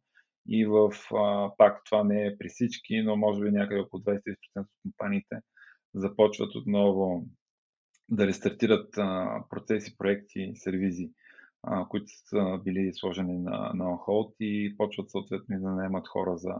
и 0.48 0.66
в, 0.66 0.92
а, 1.14 1.52
пак 1.56 1.84
това 1.84 2.04
не 2.04 2.26
е 2.26 2.38
при 2.38 2.48
всички, 2.48 3.02
но 3.02 3.16
може 3.16 3.40
би 3.44 3.50
някъде 3.50 3.80
около 3.80 4.02
20% 4.02 4.24
от 4.56 4.66
компаниите 4.82 5.36
започват 5.94 6.54
отново 6.54 7.26
да 8.08 8.26
рестартират 8.26 8.98
а, 8.98 9.42
процеси, 9.50 9.96
проекти, 9.98 10.52
сервизи, 10.54 11.10
а, 11.62 11.88
които 11.88 12.06
са 12.08 12.60
били 12.64 12.90
сложени 12.94 13.38
на, 13.38 13.72
на 13.74 13.84
hold 13.84 14.34
и 14.40 14.76
почват 14.76 15.10
съответно 15.10 15.60
да 15.60 15.70
наемат 15.70 16.08
хора 16.08 16.36
за 16.36 16.54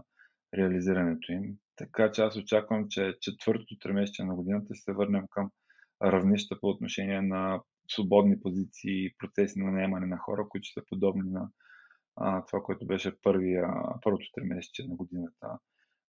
реализирането 0.54 1.32
им. 1.32 1.56
Така 1.78 2.12
че 2.12 2.22
аз 2.22 2.36
очаквам, 2.36 2.86
че 2.88 3.14
четвъртото 3.20 3.78
тримесечие 3.78 4.24
на 4.24 4.34
годината 4.34 4.74
ще 4.74 4.82
се 4.82 4.92
върнем 4.92 5.24
към 5.30 5.50
равнища 6.02 6.60
по 6.60 6.68
отношение 6.68 7.22
на 7.22 7.62
свободни 7.90 8.40
позиции 8.40 9.06
и 9.06 9.14
процеси 9.18 9.58
на 9.58 9.70
наемане 9.70 10.06
на 10.06 10.18
хора, 10.18 10.46
които 10.48 10.68
са 10.72 10.82
подобни 10.88 11.30
на 11.30 11.48
а, 12.16 12.44
това, 12.44 12.62
което 12.62 12.86
беше 12.86 13.20
първия, 13.22 13.68
първото 14.02 14.26
тримесечие 14.34 14.86
на 14.88 14.96
годината, 14.96 15.58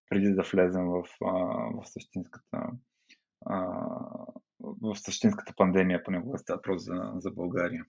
преди 0.10 0.34
да 0.34 0.44
влезем 0.44 0.86
в, 0.86 1.04
а, 1.26 1.32
в 1.76 1.84
същинската 1.86 2.72
а, 3.46 3.86
в 4.60 4.96
същинската 4.96 5.54
пандемия, 5.58 6.04
понякога 6.04 6.38
става 6.38 6.62
просто 6.62 6.80
за, 6.80 7.12
за 7.16 7.32
България. 7.32 7.86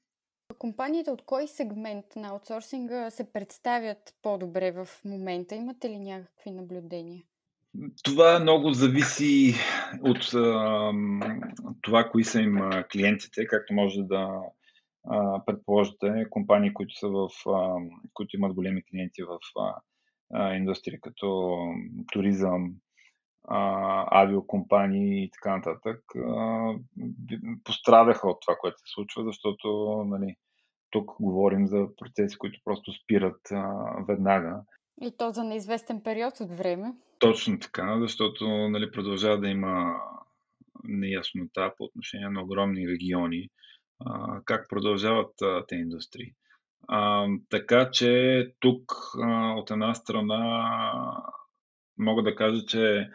Компаниите 0.58 1.10
от 1.10 1.22
кой 1.24 1.48
сегмент 1.48 2.06
на 2.16 2.28
аутсорсинга 2.28 3.10
се 3.10 3.32
представят 3.32 4.14
по-добре 4.22 4.72
в 4.72 4.88
момента? 5.04 5.54
Имате 5.54 5.88
ли 5.88 5.98
някакви 5.98 6.50
наблюдения? 6.50 7.24
Това 8.02 8.38
много 8.38 8.72
зависи 8.72 9.54
от 10.02 10.34
а, 10.34 10.92
това, 11.82 12.04
кои 12.04 12.24
са 12.24 12.40
им 12.40 12.58
клиентите, 12.92 13.46
както 13.46 13.74
може 13.74 14.02
да 14.02 14.40
а, 15.08 15.44
предположите. 15.46 16.26
Компании, 16.30 16.74
които, 16.74 16.94
са 16.94 17.08
в, 17.08 17.28
а, 17.48 17.76
които 18.14 18.36
имат 18.36 18.54
големи 18.54 18.82
клиенти 18.82 19.22
в 19.22 19.38
а, 20.34 20.54
индустрия, 20.54 21.00
като 21.00 21.58
туризъм, 22.12 22.74
а, 23.48 24.22
авиокомпании 24.22 25.24
и 25.24 25.30
така 25.30 25.56
нататък, 25.56 26.00
а, 26.16 26.74
пострадаха 27.64 28.28
от 28.28 28.40
това, 28.40 28.56
което 28.60 28.78
се 28.78 28.92
случва, 28.94 29.24
защото 29.24 29.68
нали, 30.06 30.36
тук 30.90 31.10
говорим 31.20 31.66
за 31.66 31.88
процеси, 31.96 32.38
които 32.38 32.60
просто 32.64 32.92
спират 32.92 33.40
а, 33.52 33.74
веднага. 34.08 34.62
И 35.00 35.16
то 35.18 35.30
за 35.30 35.44
неизвестен 35.44 36.02
период 36.02 36.40
от 36.40 36.52
време. 36.52 36.94
Точно 37.18 37.58
така, 37.58 38.00
защото 38.00 38.44
нали, 38.48 38.90
продължава 38.90 39.40
да 39.40 39.48
има 39.48 40.00
неяснота 40.84 41.72
по 41.76 41.84
отношение 41.84 42.28
на 42.28 42.42
огромни 42.42 42.88
региони, 42.88 43.48
а, 44.06 44.40
как 44.44 44.68
продължават 44.68 45.42
а, 45.42 45.66
те 45.66 45.76
индустрии. 45.76 46.32
А, 46.88 47.26
така 47.50 47.90
че 47.90 48.52
тук 48.60 48.92
а, 49.22 49.54
от 49.54 49.70
една 49.70 49.94
страна 49.94 50.66
мога 51.98 52.22
да 52.22 52.36
кажа, 52.36 52.66
че 52.66 53.10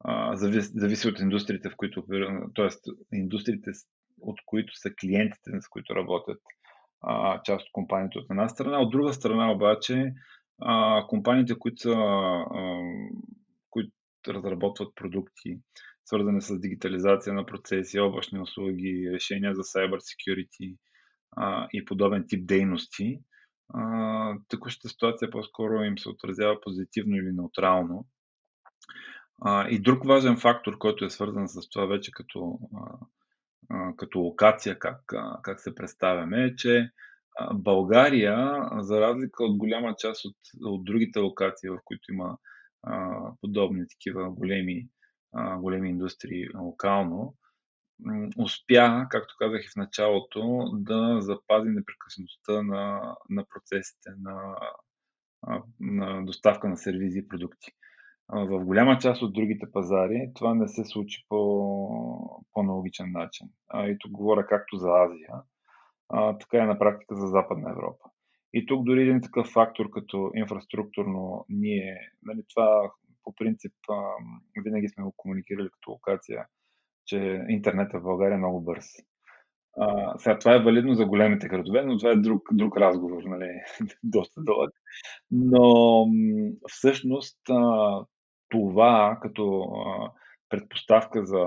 а, 0.00 0.36
зависи, 0.36 0.70
зависи 0.74 1.08
от 1.08 1.20
индустриите, 1.20 1.70
в 1.70 1.76
които 1.76 2.04
т.е. 2.54 2.68
индустриите, 3.16 3.70
от 4.20 4.38
които 4.46 4.76
са 4.76 4.90
клиентите, 5.00 5.50
с 5.60 5.68
които 5.68 5.94
работят 5.94 6.40
а, 7.02 7.42
част 7.42 7.66
от 7.66 7.72
компаниите 7.72 8.18
от 8.18 8.26
една 8.30 8.48
страна. 8.48 8.80
От 8.80 8.90
друга 8.90 9.12
страна 9.12 9.52
обаче, 9.52 10.12
а, 10.60 11.06
компаниите, 11.06 11.58
които, 11.58 11.90
а, 11.90 12.44
които 13.70 13.90
разработват 14.28 14.94
продукти, 14.94 15.58
свързани 16.04 16.42
с 16.42 16.60
дигитализация 16.60 17.34
на 17.34 17.46
процеси, 17.46 18.00
облачни 18.00 18.40
услуги, 18.40 19.10
решения 19.12 19.54
за 19.54 19.62
cyber 19.62 19.98
security 19.98 20.76
а, 21.36 21.68
и 21.72 21.84
подобен 21.84 22.24
тип 22.28 22.46
дейности, 22.46 23.20
а, 23.74 24.34
текущата 24.48 24.88
ситуация 24.88 25.30
по-скоро 25.30 25.82
им 25.82 25.98
се 25.98 26.08
отразява 26.08 26.60
позитивно 26.60 27.16
или 27.16 27.32
неутрално. 27.32 28.06
А, 29.42 29.68
и 29.68 29.78
друг 29.78 30.06
важен 30.06 30.36
фактор, 30.36 30.78
който 30.78 31.04
е 31.04 31.10
свързан 31.10 31.48
с 31.48 31.68
това 31.68 31.86
вече 31.86 32.10
като, 32.12 32.58
а, 33.70 33.96
като 33.96 34.18
локация, 34.18 34.78
как, 34.78 35.00
как 35.42 35.60
се 35.60 35.74
представяме, 35.74 36.44
е, 36.44 36.54
че 36.56 36.90
България, 37.54 38.68
за 38.78 39.00
разлика 39.00 39.44
от 39.44 39.56
голяма 39.56 39.94
част 39.98 40.24
от, 40.24 40.36
от 40.62 40.84
другите 40.84 41.18
локации, 41.18 41.70
в 41.70 41.78
които 41.84 42.12
има 42.12 42.38
а, 42.82 43.20
подобни 43.40 43.88
такива 43.88 44.30
големи, 44.30 44.88
а, 45.32 45.56
големи 45.56 45.90
индустрии 45.90 46.48
локално, 46.58 47.34
успя, 48.38 49.06
както 49.10 49.34
казах 49.38 49.64
и 49.64 49.68
в 49.68 49.76
началото, 49.76 50.70
да 50.72 51.20
запази 51.20 51.68
непрекъснатостта 51.68 52.62
на, 52.62 53.16
на 53.30 53.44
процесите 53.54 54.10
на, 54.20 54.56
на 55.80 56.24
доставка 56.24 56.68
на 56.68 56.76
сервизи 56.76 57.18
и 57.18 57.28
продукти. 57.28 57.72
В 58.32 58.64
голяма 58.64 58.98
част 58.98 59.22
от 59.22 59.32
другите 59.32 59.70
пазари 59.72 60.30
това 60.34 60.54
не 60.54 60.68
се 60.68 60.84
случи 60.84 61.24
по, 61.28 62.42
по 62.52 62.60
аналогичен 62.60 63.12
начин. 63.12 63.48
И 63.74 63.96
тук 64.00 64.12
говоря 64.12 64.46
както 64.46 64.76
за 64.76 64.88
Азия, 64.88 65.42
а, 66.10 66.38
така 66.38 66.58
и 66.58 66.66
на 66.66 66.78
практика 66.78 67.14
за 67.16 67.26
Западна 67.26 67.70
Европа. 67.70 68.04
И 68.52 68.66
тук 68.66 68.84
дори 68.84 69.02
един 69.02 69.20
такъв 69.20 69.46
фактор 69.46 69.90
като 69.90 70.30
инфраструктурно 70.34 71.44
ние, 71.48 71.98
нали, 72.22 72.42
това 72.54 72.90
по 73.24 73.34
принцип 73.34 73.72
а, 73.90 74.02
винаги 74.64 74.88
сме 74.88 75.04
го 75.04 75.14
комуникирали 75.16 75.68
като 75.72 75.90
локация, 75.90 76.46
че 77.06 77.44
интернет 77.48 77.92
в 77.92 78.02
България 78.02 78.34
е 78.34 78.38
много 78.38 78.60
бърз. 78.60 78.86
А, 79.78 80.18
сега 80.18 80.38
това 80.38 80.54
е 80.54 80.62
валидно 80.62 80.94
за 80.94 81.06
големите 81.06 81.48
градове, 81.48 81.82
но 81.82 81.98
това 81.98 82.10
е 82.10 82.16
друг, 82.16 82.48
друг 82.52 82.76
разговор, 82.76 83.22
нали, 83.22 83.50
доста 84.02 84.42
дълъг. 84.42 84.70
Но 85.30 86.06
всъщност 86.68 87.38
а, 87.50 88.04
това 88.48 89.18
като 89.22 89.62
а, 89.62 90.10
предпоставка 90.48 91.26
за 91.26 91.46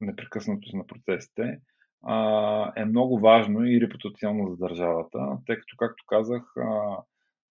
непрекъснатост 0.00 0.74
на 0.74 0.86
процесите 0.86 1.58
а, 2.02 2.72
е 2.76 2.84
много 2.84 3.18
важно 3.18 3.64
и 3.64 3.80
репутационно 3.80 4.50
за 4.50 4.56
държавата, 4.56 5.38
тъй 5.46 5.56
като, 5.56 5.76
както 5.78 6.04
казах, 6.06 6.42
а, 6.56 6.96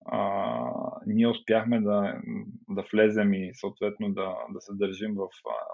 а, 0.06 1.02
ние 1.06 1.28
успяхме 1.28 1.82
да, 1.82 2.22
да 2.70 2.84
влезем 2.94 3.34
и 3.34 3.52
съответно 3.54 4.14
да, 4.14 4.36
да 4.50 4.62
се 4.62 4.74
държим 4.74 5.16
в, 5.16 5.28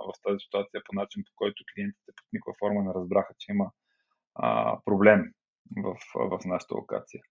в 0.08 0.14
тази 0.24 0.40
ситуация 0.40 0.82
по 0.86 0.96
начин, 0.96 1.24
по 1.24 1.32
който 1.36 1.64
клиентите 1.76 2.12
под 2.16 2.26
никаква 2.34 2.54
форма 2.60 2.84
не 2.84 2.94
разбраха, 2.94 3.34
че 3.38 3.52
има 3.52 3.72
а, 4.36 4.80
проблем 4.86 5.32
в, 5.78 5.96
в 6.16 6.40
нашата 6.46 6.76
локация. 6.76 7.22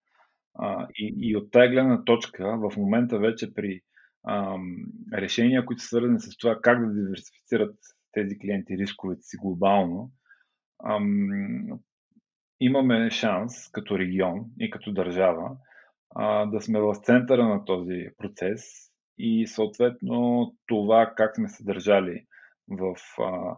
А, 0.59 0.87
и, 0.95 1.15
и 1.17 1.35
от 1.35 1.51
тази 1.51 1.71
гледна 1.71 2.03
точка, 2.03 2.57
в 2.57 2.77
момента 2.77 3.19
вече 3.19 3.53
при 3.53 3.81
а, 4.23 4.57
решения, 5.13 5.65
които 5.65 5.81
са 5.81 5.87
свързани 5.87 6.19
с 6.19 6.37
това 6.37 6.59
как 6.61 6.87
да 6.87 6.93
диверсифицират 6.93 7.75
тези 8.11 8.39
клиенти 8.39 8.77
рисковете 8.77 9.21
си 9.21 9.37
глобално, 9.37 10.11
ам, 10.85 11.79
имаме 12.59 13.09
шанс 13.09 13.71
като 13.71 13.99
регион 13.99 14.45
и 14.59 14.69
като 14.69 14.93
държава 14.93 15.57
а, 16.15 16.45
да 16.45 16.61
сме 16.61 16.79
в 16.79 16.95
центъра 16.95 17.47
на 17.47 17.65
този 17.65 18.09
процес 18.17 18.63
и 19.17 19.47
съответно 19.47 20.53
това 20.67 21.13
как 21.17 21.35
сме 21.35 21.49
се 21.49 21.63
държали 21.63 22.25
в, 22.67 22.95
а, 23.19 23.57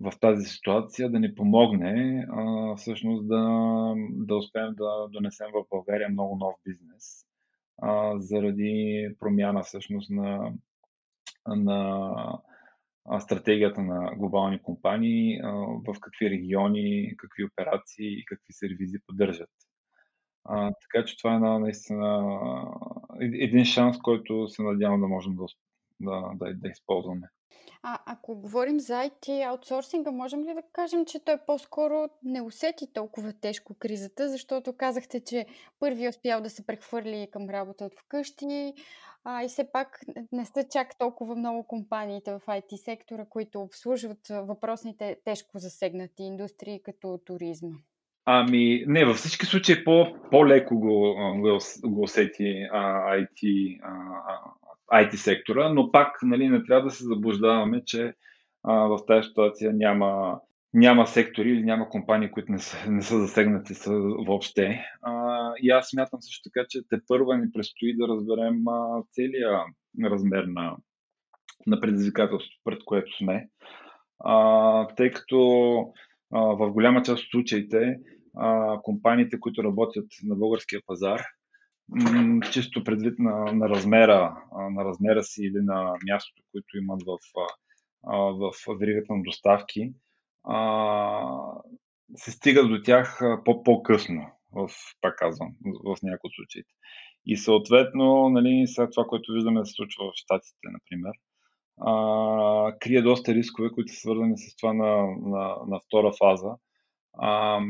в 0.00 0.12
тази 0.20 0.46
ситуация 0.46 1.10
да 1.10 1.20
ни 1.20 1.34
помогне 1.34 2.26
а, 2.30 2.76
всъщност 2.76 3.28
да, 3.28 3.94
да 4.10 4.36
успеем 4.36 4.74
да 4.74 5.08
донесем 5.10 5.46
в 5.54 5.64
България 5.70 6.08
много 6.08 6.36
нов 6.36 6.54
бизнес 6.64 7.24
а, 7.82 8.18
заради 8.18 9.08
промяна 9.20 9.62
всъщност 9.62 10.10
на, 10.10 10.52
на 11.46 12.12
стратегията 13.18 13.82
на 13.82 14.14
глобални 14.16 14.62
компании, 14.62 15.40
в 15.86 16.00
какви 16.00 16.30
региони, 16.30 17.14
какви 17.16 17.44
операции 17.44 18.18
и 18.18 18.24
какви 18.24 18.52
сервизи 18.52 18.98
поддържат. 19.06 19.50
Така 20.80 21.04
че 21.06 21.18
това 21.18 21.32
е 21.32 21.36
една, 21.36 21.58
наистина 21.58 22.32
един 23.20 23.64
шанс, 23.64 23.98
който 23.98 24.48
се 24.48 24.62
надявам 24.62 25.00
да 25.00 25.06
можем 25.06 25.36
да, 26.00 26.22
да, 26.34 26.54
да, 26.54 26.68
използваме. 26.68 27.28
А 27.82 27.98
ако 28.06 28.34
говорим 28.34 28.80
за 28.80 28.94
IT 28.94 29.48
аутсорсинга, 29.48 30.10
можем 30.10 30.40
ли 30.40 30.54
да 30.54 30.62
кажем, 30.72 31.06
че 31.06 31.24
той 31.24 31.38
по-скоро 31.46 32.08
не 32.22 32.42
усети 32.42 32.92
толкова 32.92 33.32
тежко 33.32 33.74
кризата, 33.78 34.28
защото 34.28 34.76
казахте, 34.76 35.24
че 35.24 35.46
първи 35.80 36.04
е 36.04 36.08
успял 36.08 36.40
да 36.40 36.50
се 36.50 36.66
прехвърли 36.66 37.28
към 37.32 37.50
работа 37.50 37.84
от 37.84 37.94
вкъщи, 37.94 38.74
а, 39.30 39.44
и 39.44 39.48
все 39.48 39.72
пак 39.72 40.00
не 40.32 40.44
са 40.44 40.64
чак 40.72 40.98
толкова 40.98 41.36
много 41.36 41.66
компаниите 41.66 42.32
в 42.32 42.40
IT 42.46 42.76
сектора, 42.76 43.24
които 43.30 43.60
обслужват 43.60 44.18
въпросните 44.30 45.16
тежко 45.24 45.58
засегнати 45.58 46.22
индустрии, 46.22 46.82
като 46.84 47.20
туризма. 47.26 47.76
Ами, 48.24 48.84
не, 48.86 49.04
във 49.04 49.16
всички 49.16 49.46
случаи 49.46 49.84
по, 49.84 50.06
по-леко 50.30 50.78
го, 50.78 51.14
го, 51.36 51.58
го 51.84 52.02
усети 52.02 52.68
а, 52.72 53.14
IT, 53.16 53.78
а, 53.82 55.02
IT 55.02 55.14
сектора, 55.14 55.68
но 55.68 55.92
пак 55.92 56.18
нали, 56.22 56.48
не 56.48 56.64
трябва 56.64 56.84
да 56.84 56.90
се 56.90 57.04
заблуждаваме, 57.04 57.82
че 57.84 58.14
а, 58.62 58.74
в 58.74 58.98
тази 59.06 59.28
ситуация 59.28 59.72
няма, 59.72 60.40
няма 60.74 61.06
сектори 61.06 61.50
или 61.50 61.62
няма 61.62 61.88
компании, 61.88 62.30
които 62.30 62.52
не 62.52 62.58
са, 62.58 62.90
не 62.90 63.02
са 63.02 63.20
засегнати 63.20 63.74
са 63.74 63.92
въобще. 64.26 64.84
А, 65.02 65.52
и 65.62 65.70
аз 65.70 65.88
смятам 65.88 66.22
също 66.22 66.50
така, 66.50 66.66
че 66.68 66.80
те 66.88 67.00
първа 67.08 67.38
ни 67.38 67.52
предстои 67.52 67.96
да 67.96 68.08
разберем 68.08 68.68
а, 68.68 69.02
целия 69.12 69.60
размер 70.04 70.44
на, 70.44 70.76
на 71.66 71.80
предизвикателството, 71.80 72.60
пред 72.64 72.84
което 72.84 73.16
сме. 73.16 73.48
А, 74.18 74.88
тъй 74.88 75.10
като 75.10 75.78
а, 76.32 76.40
в 76.40 76.70
голяма 76.70 77.02
част 77.02 77.22
от 77.24 77.30
случаите 77.30 77.98
а, 78.36 78.78
компаниите, 78.82 79.40
които 79.40 79.64
работят 79.64 80.06
на 80.22 80.34
българския 80.34 80.80
пазар, 80.86 81.22
м- 81.88 82.40
чисто 82.52 82.84
предвид 82.84 83.18
на, 83.18 83.52
на, 83.52 83.68
размера, 83.68 84.36
а, 84.52 84.70
на 84.70 84.84
размера 84.84 85.22
си 85.22 85.42
или 85.42 85.60
на 85.62 85.94
мястото, 86.08 86.42
което 86.52 86.78
имат 86.78 87.02
в, 87.06 87.18
а, 88.06 88.16
в 88.16 88.52
веригата 88.80 89.14
на 89.14 89.22
доставки, 89.22 89.92
а, 90.48 91.60
се 92.16 92.30
стига 92.30 92.68
до 92.68 92.82
тях 92.82 93.20
по-късно, 93.44 94.30
в, 94.52 94.68
пак 95.00 95.18
казвам, 95.18 95.54
в 95.84 95.96
някои 96.02 96.28
от 96.28 96.34
случаите. 96.34 96.70
И 97.26 97.36
съответно, 97.36 98.28
нали, 98.28 98.64
след 98.66 98.90
това, 98.94 99.06
което 99.06 99.32
виждаме 99.32 99.60
да 99.60 99.66
се 99.66 99.72
случва 99.72 100.04
в 100.04 100.12
Штатите, 100.14 100.68
например, 100.72 101.12
а, 101.80 102.78
крие 102.78 103.02
доста 103.02 103.34
рискове, 103.34 103.70
които 103.70 103.92
са 103.92 104.00
свързани 104.00 104.38
с 104.38 104.56
това 104.56 104.72
на, 104.72 105.06
на, 105.20 105.56
на 105.66 105.80
втора 105.80 106.12
фаза. 106.18 106.54
А, 107.18 107.60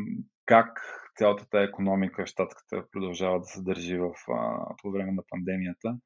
как 0.46 0.80
цялата 1.16 1.48
тази 1.50 1.64
економика, 1.64 2.26
щатката 2.26 2.84
продължава 2.92 3.38
да 3.38 3.44
се 3.44 3.62
държи 3.62 3.98
в, 3.98 4.12
а, 4.30 4.74
по 4.82 4.90
време 4.90 5.12
на 5.12 5.22
пандемията. 5.28 5.96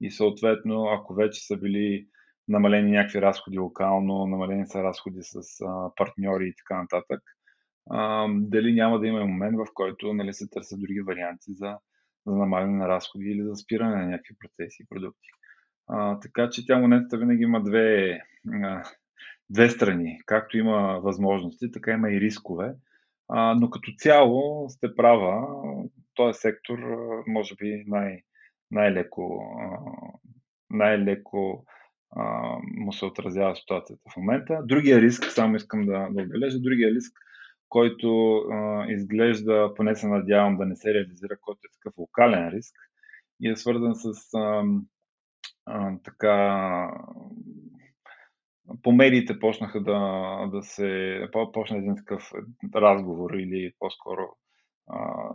И 0.00 0.10
съответно, 0.10 0.84
ако 0.84 1.14
вече 1.14 1.46
са 1.46 1.56
били 1.56 2.06
намалени 2.50 2.90
някакви 2.90 3.22
разходи 3.22 3.58
локално, 3.58 4.26
намалени 4.26 4.66
са 4.66 4.82
разходи 4.82 5.18
с 5.22 5.34
а, 5.64 5.90
партньори 5.96 6.48
и 6.48 6.54
така 6.56 6.82
нататък. 6.82 7.20
А, 7.90 8.26
дали 8.30 8.72
няма 8.72 9.00
да 9.00 9.06
има 9.06 9.26
момент, 9.26 9.56
в 9.56 9.66
който 9.74 10.12
нали, 10.12 10.32
се 10.32 10.48
търсят 10.48 10.80
други 10.80 11.00
варианти 11.00 11.52
за, 11.54 11.78
за 12.26 12.36
намаляне 12.36 12.76
на 12.78 12.88
разходи 12.88 13.30
или 13.30 13.42
за 13.42 13.56
спиране 13.56 13.96
на 13.96 14.06
някакви 14.06 14.34
процеси 14.40 14.82
и 14.82 14.86
продукти. 14.88 15.28
А, 15.88 16.20
така 16.20 16.50
че 16.50 16.66
тя 16.66 16.78
монетата 16.78 17.18
винаги 17.18 17.42
има 17.42 17.62
две, 17.62 18.20
а, 18.62 18.82
две 19.50 19.70
страни. 19.70 20.20
Както 20.26 20.58
има 20.58 21.00
възможности, 21.02 21.72
така 21.72 21.90
има 21.92 22.10
и 22.10 22.20
рискове. 22.20 22.74
А, 23.28 23.54
но 23.54 23.70
като 23.70 23.92
цяло 23.98 24.68
сте 24.68 24.96
права, 24.96 25.46
този 26.14 26.38
сектор 26.40 26.78
може 27.26 27.54
би 27.54 27.84
най- 27.86 28.22
най-леко, 28.70 29.42
най-леко 30.70 31.64
му 32.62 32.92
се 32.92 33.04
отразява 33.04 33.56
ситуацията 33.56 34.02
в 34.12 34.16
момента. 34.16 34.60
Другия 34.64 35.00
риск, 35.00 35.24
само 35.24 35.56
искам 35.56 35.86
да, 35.86 36.08
да 36.10 36.22
отбележа, 36.22 36.58
другия 36.60 36.94
риск 36.94 37.12
който 37.70 38.36
а, 38.36 38.86
изглежда, 38.88 39.72
поне 39.76 39.96
се 39.96 40.08
надявам 40.08 40.56
да 40.56 40.66
не 40.66 40.76
се 40.76 40.94
реализира, 40.94 41.36
който 41.40 41.60
е 41.64 41.72
такъв 41.72 41.98
локален 41.98 42.48
риск 42.48 42.74
и 43.40 43.50
е 43.50 43.56
свързан 43.56 43.94
с 43.94 44.34
а, 44.34 44.64
а, 45.66 45.98
така 46.04 46.90
по 48.82 48.92
медиите 48.92 49.38
почнаха 49.38 49.80
да, 49.80 50.00
да 50.52 50.62
се 50.62 51.20
почна 51.52 51.76
един 51.76 51.96
такъв 51.96 52.32
разговор 52.74 53.30
или 53.30 53.72
по-скоро 53.78 54.36
а, 54.88 55.28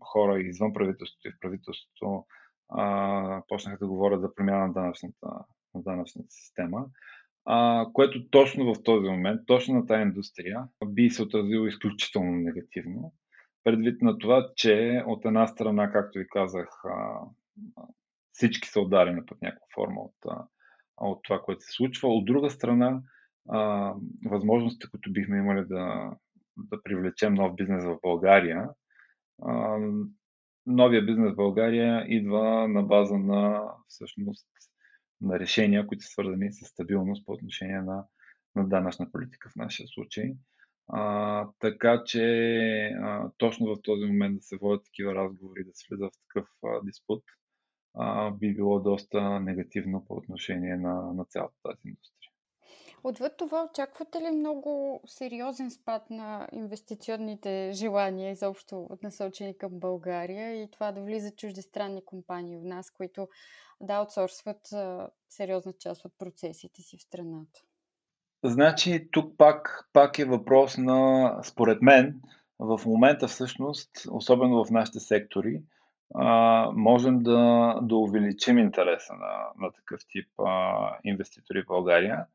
хора 0.00 0.40
извън 0.40 0.72
правителството 0.72 1.28
и 1.28 1.32
в 1.32 1.40
правителството 1.40 2.24
а, 2.68 3.42
почнаха 3.48 3.78
да 3.78 3.86
говорят 3.86 4.20
за 4.20 4.34
промяна 4.34 4.66
на 4.66 4.72
данъчната, 4.72 5.28
на 5.74 5.82
данъчната 5.82 6.28
система, 6.30 6.86
а, 7.44 7.86
което 7.92 8.30
точно 8.30 8.74
в 8.74 8.82
този 8.82 9.08
момент, 9.08 9.40
точно 9.46 9.74
на 9.74 9.86
тази 9.86 10.02
индустрия, 10.02 10.64
би 10.86 11.10
се 11.10 11.22
отразило 11.22 11.66
изключително 11.66 12.32
негативно. 12.32 13.12
Предвид 13.64 14.02
на 14.02 14.18
това, 14.18 14.48
че 14.56 15.02
от 15.06 15.24
една 15.24 15.46
страна, 15.46 15.92
както 15.92 16.18
ви 16.18 16.26
казах, 16.28 16.68
а, 16.84 17.20
всички 18.32 18.68
са 18.68 18.80
ударени 18.80 19.26
под 19.26 19.42
някаква 19.42 19.66
форма 19.74 20.00
от, 20.00 20.46
от 20.96 21.20
това, 21.22 21.40
което 21.40 21.62
се 21.62 21.72
случва. 21.72 22.08
От 22.08 22.24
друга 22.24 22.50
страна, 22.50 23.02
а, 23.48 23.94
възможностите, 24.26 24.90
които 24.90 25.12
бихме 25.12 25.38
имали 25.38 25.64
да, 25.66 26.10
да 26.56 26.82
привлечем 26.82 27.34
нов 27.34 27.54
бизнес 27.54 27.84
в 27.84 27.98
България, 28.02 28.68
а, 29.42 29.78
новия 30.66 31.06
бизнес 31.06 31.32
в 31.32 31.36
България 31.36 32.04
идва 32.08 32.68
на 32.68 32.82
база 32.82 33.18
на 33.18 33.62
всъщност 33.88 34.48
на 35.22 35.38
решения, 35.38 35.86
които 35.86 36.04
са 36.04 36.10
свързани 36.10 36.52
с 36.52 36.66
стабилност 36.66 37.26
по 37.26 37.32
отношение 37.32 37.80
на, 37.80 38.04
на 38.54 38.68
данъчна 38.68 39.12
политика 39.12 39.50
в 39.50 39.56
нашия 39.56 39.88
случай. 39.88 40.32
А, 40.88 41.48
така 41.58 42.02
че 42.06 42.24
а, 43.02 43.30
точно 43.38 43.66
в 43.66 43.82
този 43.82 44.04
момент 44.04 44.36
да 44.36 44.42
се 44.42 44.56
водят 44.56 44.84
такива 44.84 45.14
разговори, 45.14 45.64
да 45.64 45.70
се 45.74 45.86
влиза 45.90 46.06
в 46.06 46.18
такъв 46.28 46.48
а, 46.64 46.80
диспут, 46.84 47.24
а, 47.94 48.30
би 48.30 48.54
било 48.54 48.80
доста 48.80 49.40
негативно 49.40 50.04
по 50.04 50.14
отношение 50.14 50.76
на, 50.76 51.12
на 51.12 51.24
цялата 51.24 51.54
тази 51.62 51.80
индустрия. 51.88 52.21
Отвъд 53.04 53.36
това, 53.36 53.68
очаквате 53.70 54.20
ли 54.20 54.30
много 54.30 55.00
сериозен 55.06 55.70
спад 55.70 56.10
на 56.10 56.48
инвестиционните 56.52 57.70
желания, 57.72 58.30
изобщо 58.30 58.88
насочени 59.02 59.58
към 59.58 59.70
България 59.72 60.62
и 60.62 60.70
това 60.70 60.92
да 60.92 61.02
влизат 61.02 61.38
чуждестранни 61.38 62.04
компании 62.04 62.56
в 62.56 62.64
нас, 62.64 62.90
които 62.90 63.28
да 63.80 63.94
аутсорсват 63.94 64.68
сериозна 65.28 65.72
част 65.72 66.04
от 66.04 66.12
процесите 66.18 66.82
си 66.82 66.96
в 66.98 67.02
страната? 67.02 67.60
Значи, 68.44 69.08
тук 69.12 69.36
пак, 69.38 69.88
пак 69.92 70.18
е 70.18 70.24
въпрос 70.24 70.78
на, 70.78 71.38
според 71.44 71.82
мен, 71.82 72.20
в 72.58 72.80
момента 72.86 73.28
всъщност, 73.28 73.90
особено 74.10 74.64
в 74.64 74.70
нашите 74.70 75.00
сектори, 75.00 75.62
а, 76.14 76.70
можем 76.74 77.22
да, 77.22 77.74
да 77.82 77.96
увеличим 77.96 78.58
интереса 78.58 79.14
на, 79.14 79.66
на 79.66 79.72
такъв 79.72 80.00
тип 80.08 80.28
а, 80.38 80.98
инвеститори 81.04 81.62
в 81.62 81.66
България. 81.66 82.26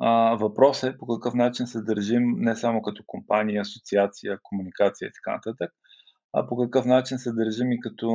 А, 0.00 0.36
въпросът 0.36 0.94
е 0.94 0.98
по 0.98 1.06
какъв 1.06 1.34
начин 1.34 1.66
се 1.66 1.82
държим 1.82 2.22
не 2.36 2.56
само 2.56 2.82
като 2.82 3.02
компания, 3.06 3.60
асоциация, 3.60 4.38
комуникация 4.42 5.08
и 5.08 5.12
така 5.12 5.32
нататък, 5.36 5.70
а 6.32 6.46
по 6.46 6.56
какъв 6.56 6.86
начин 6.86 7.18
се 7.18 7.32
държим 7.32 7.72
и 7.72 7.80
като, 7.80 8.08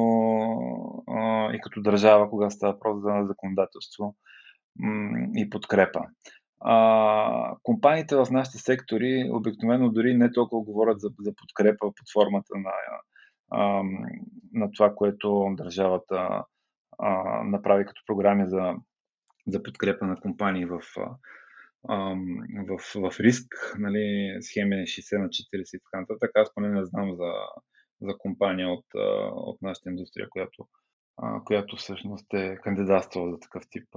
и 1.53 1.59
като 1.61 1.81
държава, 1.81 2.29
кога 2.29 2.49
става 2.49 2.73
въпрос 2.73 3.01
за 3.01 3.27
законодателство 3.27 4.15
и 5.35 5.49
подкрепа. 5.49 6.01
Компаниите 7.63 8.15
в 8.15 8.27
нашите 8.31 8.57
сектори 8.57 9.29
обикновено 9.31 9.89
дори 9.89 10.17
не 10.17 10.31
толкова 10.31 10.63
говорят 10.63 10.99
за, 10.99 11.09
за 11.19 11.31
подкрепа 11.35 11.85
под 11.85 12.11
формата 12.13 12.53
на 12.55 12.71
на 14.53 14.71
това, 14.75 14.95
което 14.95 15.47
държавата 15.51 16.43
направи 17.43 17.85
като 17.85 18.01
програми 18.07 18.49
за, 18.49 18.75
за 19.47 19.63
подкрепа 19.63 20.05
на 20.05 20.15
компании 20.15 20.65
в, 20.65 20.79
в, 21.83 22.79
в 22.95 23.19
риск, 23.19 23.75
нали, 23.79 24.37
схеми 24.41 24.75
60 24.75 25.17
на 25.17 25.27
40 25.27 25.75
и 25.75 25.79
така 25.79 25.99
нататък. 26.01 26.31
Аз 26.35 26.53
поне 26.53 26.69
не 26.69 26.85
знам 26.85 27.15
за, 27.15 27.31
за 28.01 28.17
компания 28.17 28.69
от, 28.69 28.85
от 29.31 29.61
нашата 29.61 29.89
индустрия, 29.89 30.29
която, 30.29 30.67
която 31.45 31.75
всъщност 31.75 32.33
е 32.33 32.57
кандидатствала 32.63 33.31
за 33.31 33.39
такъв 33.39 33.63
тип 33.69 33.87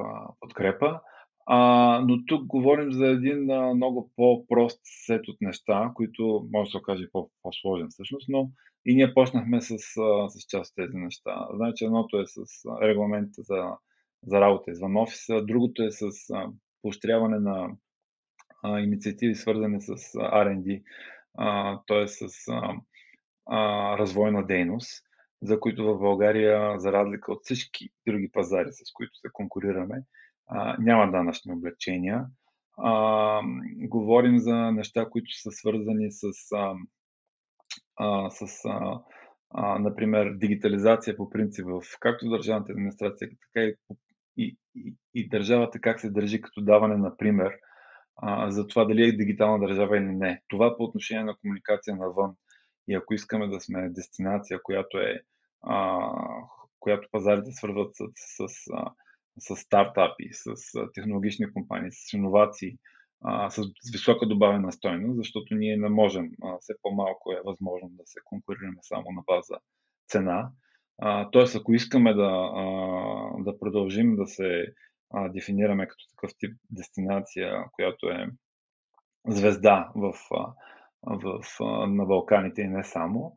подкрепа. 0.41 1.01
А, 1.47 2.01
но 2.09 2.25
тук 2.27 2.47
говорим 2.47 2.93
за 2.93 3.07
един 3.07 3.51
а, 3.51 3.75
много 3.75 4.13
по-прост 4.17 4.81
сет 5.07 5.29
от 5.29 5.37
неща, 5.41 5.91
които 5.95 6.49
може 6.53 6.69
да 6.69 6.71
се 6.71 6.77
окаже 6.77 7.09
по- 7.13 7.31
по-сложен 7.43 7.89
всъщност, 7.91 8.29
но 8.29 8.51
и 8.87 8.95
ние 8.95 9.15
почнахме 9.15 9.61
с, 9.61 9.73
а, 9.73 10.29
с 10.29 10.47
част 10.49 10.71
от 10.71 10.75
тези 10.77 10.97
неща. 10.97 11.49
Значи 11.55 11.85
едното 11.85 12.21
е 12.21 12.27
с 12.27 12.41
регламента 12.83 13.43
за, 13.43 13.77
за 14.27 14.41
работа 14.41 14.71
извън 14.71 14.97
офиса, 14.97 15.45
другото 15.45 15.83
е 15.83 15.91
с 15.91 16.07
а, 16.33 16.51
поощряване 16.85 17.39
на 17.39 17.71
а, 18.63 18.81
инициативи, 18.81 19.35
свързани 19.35 19.81
с 19.81 19.95
R&D, 20.17 20.83
т.е. 21.87 22.09
с 22.09 22.29
а, 22.51 22.75
а, 23.47 23.99
развойна 23.99 24.47
дейност, 24.47 25.05
за 25.43 25.61
които 25.61 25.85
в 25.85 25.99
България, 25.99 26.81
за 26.81 26.93
разлика 26.93 27.33
от 27.33 27.41
всички 27.43 27.89
други 28.07 28.31
пазари, 28.33 28.69
с 28.73 28.93
които 28.93 29.15
се 29.15 29.29
конкурираме, 29.33 30.03
а, 30.47 30.77
няма 30.79 31.11
данъчни 31.11 31.53
облегчения. 31.53 32.27
А, 32.79 33.41
говорим 33.77 34.39
за 34.39 34.55
неща, 34.55 35.09
които 35.11 35.41
са 35.43 35.51
свързани 35.51 36.13
с, 36.13 36.23
а, 36.55 36.75
а, 37.97 38.31
с 38.31 38.65
а, 38.65 39.01
а, 39.51 39.79
например, 39.79 40.33
дигитализация 40.35 41.17
по 41.17 41.31
принцип 41.31 41.67
в 41.67 41.83
както 42.01 42.29
държавната 42.29 42.73
администрация, 42.73 43.29
така 43.29 43.65
и, 43.67 43.75
и, 44.77 44.95
и, 45.15 45.29
държавата 45.29 45.81
как 45.81 46.01
се 46.01 46.11
държи 46.11 46.41
като 46.41 46.61
даване 46.61 46.97
на 46.97 47.17
пример 47.17 47.53
а, 48.17 48.51
за 48.51 48.67
това 48.67 48.85
дали 48.85 49.03
е 49.03 49.13
дигитална 49.13 49.67
държава 49.67 49.97
или 49.97 50.05
не. 50.05 50.43
Това 50.49 50.77
по 50.77 50.85
отношение 50.85 51.25
на 51.25 51.37
комуникация 51.37 51.97
навън. 51.97 52.35
И 52.89 52.95
ако 52.95 53.15
искаме 53.15 53.49
да 53.49 53.61
сме 53.61 53.89
дестинация, 53.89 54.63
която 54.63 54.99
е 54.99 55.21
а, 55.63 56.09
която 56.81 57.09
пазарите 57.13 57.53
свързват 57.53 57.95
с, 57.95 58.05
с, 58.15 58.49
с 58.49 58.71
с 59.39 59.57
стартапи, 59.57 60.29
с 60.33 60.55
технологични 60.95 61.53
компании, 61.53 61.91
с 61.93 62.13
иновации, 62.13 62.77
с 63.51 63.91
висока 63.93 64.27
добавена 64.27 64.73
стойност, 64.73 65.17
защото 65.17 65.55
ние 65.55 65.77
не 65.77 65.89
можем, 65.89 66.31
все 66.61 66.73
по-малко 66.83 67.33
е 67.33 67.43
възможно 67.45 67.89
да 67.89 68.03
се 68.07 68.21
конкурираме 68.25 68.79
само 68.83 69.05
на 69.11 69.23
база 69.27 69.59
цена. 70.09 70.51
Тоест, 71.33 71.57
ако 71.57 71.75
искаме 71.75 72.15
да, 72.15 72.53
да 73.39 73.59
продължим 73.59 74.17
да 74.17 74.27
се 74.27 74.67
дефинираме 75.29 75.89
като 75.89 76.05
такъв 76.11 76.31
тип 76.39 76.57
дестинация, 76.71 77.65
която 77.73 78.07
е 78.07 78.29
звезда 79.27 79.91
в, 79.97 80.13
в, 81.03 81.41
на 81.87 82.07
Балканите 82.07 82.63
и 82.63 82.69
не 82.69 82.85
само, 82.85 83.37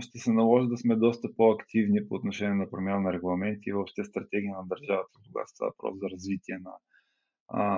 ще 0.00 0.18
се 0.18 0.32
наложи 0.32 0.68
да 0.68 0.76
сме 0.76 0.96
доста 0.96 1.28
по-активни 1.36 2.08
по 2.08 2.14
отношение 2.14 2.54
на 2.54 2.70
промяна 2.70 3.00
на 3.00 3.12
регламенти 3.12 3.70
и 3.70 3.72
въобще 3.72 4.04
стратегия 4.04 4.52
на 4.56 4.66
държавата, 4.66 5.18
когато 5.26 5.48
става 5.48 5.70
въпрос 5.70 5.98
за 5.98 6.10
развитие 6.10 6.58
на, 6.58 6.72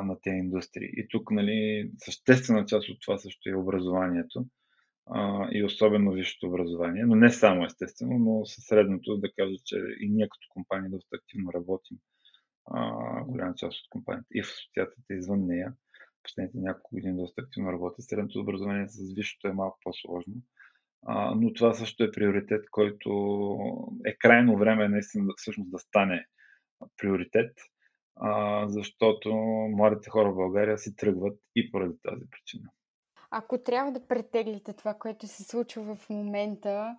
на 0.02 0.16
тези 0.22 0.36
индустрии. 0.36 0.90
И 0.92 1.06
тук 1.10 1.30
нали, 1.30 1.90
съществена 1.98 2.66
част 2.66 2.88
от 2.88 2.98
това 3.00 3.18
също 3.18 3.50
е 3.50 3.56
образованието 3.56 4.44
и 5.52 5.64
особено 5.64 6.12
висшето 6.12 6.46
образование, 6.46 7.04
но 7.06 7.14
не 7.14 7.30
само 7.30 7.64
естествено, 7.64 8.18
но 8.18 8.46
със 8.46 8.64
средното 8.64 9.16
да 9.16 9.28
кажа, 9.38 9.54
че 9.64 9.76
и 10.00 10.10
ние 10.10 10.28
като 10.28 10.46
компания 10.50 10.90
доста 10.90 11.16
активно 11.16 11.52
работим. 11.52 11.96
голяма 13.26 13.54
част 13.54 13.78
от 13.78 13.88
компанията 13.90 14.28
и 14.34 14.42
в 14.42 14.46
асоциацията 14.46 15.14
извън 15.14 15.46
нея. 15.46 15.72
Последните 16.22 16.58
няколко 16.58 16.94
години 16.94 17.16
доста 17.16 17.42
активно 17.42 17.72
работят. 17.72 18.04
Средното 18.04 18.40
образование 18.40 18.88
с 18.88 19.14
висшето 19.14 19.48
е 19.48 19.52
малко 19.52 19.78
по-сложно 19.84 20.34
а, 21.06 21.34
но 21.34 21.52
това 21.52 21.74
също 21.74 22.04
е 22.04 22.10
приоритет, 22.10 22.64
който 22.70 23.10
е 24.06 24.16
крайно 24.18 24.58
време 24.58 24.88
наистина 24.88 25.32
всъщност 25.36 25.70
да 25.70 25.78
стане 25.78 26.26
приоритет, 26.96 27.56
а, 28.16 28.64
защото 28.68 29.34
младите 29.70 30.10
хора 30.10 30.32
в 30.32 30.36
България 30.36 30.78
си 30.78 30.96
тръгват 30.96 31.38
и 31.56 31.70
поради 31.70 31.94
тази 32.02 32.24
причина. 32.30 32.70
Ако 33.30 33.58
трябва 33.58 33.92
да 33.92 34.06
претеглите 34.06 34.72
това, 34.72 34.94
което 34.94 35.26
се 35.26 35.44
случва 35.44 35.94
в 35.94 36.10
момента 36.10 36.96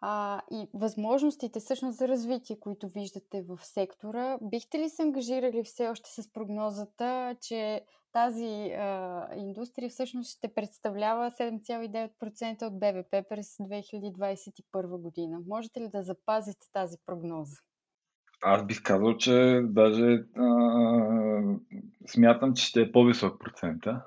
а, 0.00 0.40
и 0.50 0.68
възможностите 0.74 1.60
всъщност 1.60 1.98
за 1.98 2.08
развитие, 2.08 2.60
които 2.60 2.88
виждате 2.88 3.42
в 3.42 3.58
сектора, 3.62 4.38
бихте 4.42 4.78
ли 4.78 4.88
се 4.88 5.02
ангажирали 5.02 5.64
все 5.64 5.88
още 5.88 6.10
с 6.10 6.32
прогнозата, 6.32 7.36
че 7.40 7.84
тази 8.12 8.72
а, 8.78 9.26
индустрия 9.36 9.90
всъщност 9.90 10.36
ще 10.36 10.54
представлява 10.54 11.30
7,9% 11.30 12.66
от 12.66 12.78
БВП 12.80 13.28
през 13.28 13.56
2021 13.56 15.00
година. 15.00 15.40
Можете 15.46 15.80
ли 15.80 15.88
да 15.88 16.02
запазите 16.02 16.66
тази 16.72 16.96
прогноза? 17.06 17.56
Аз 18.42 18.66
бих 18.66 18.82
казал, 18.82 19.16
че 19.16 19.60
даже 19.64 20.24
а, 20.36 20.48
смятам, 22.06 22.54
че 22.54 22.64
ще 22.64 22.80
е 22.80 22.92
по-висок 22.92 23.40
процента. 23.40 24.02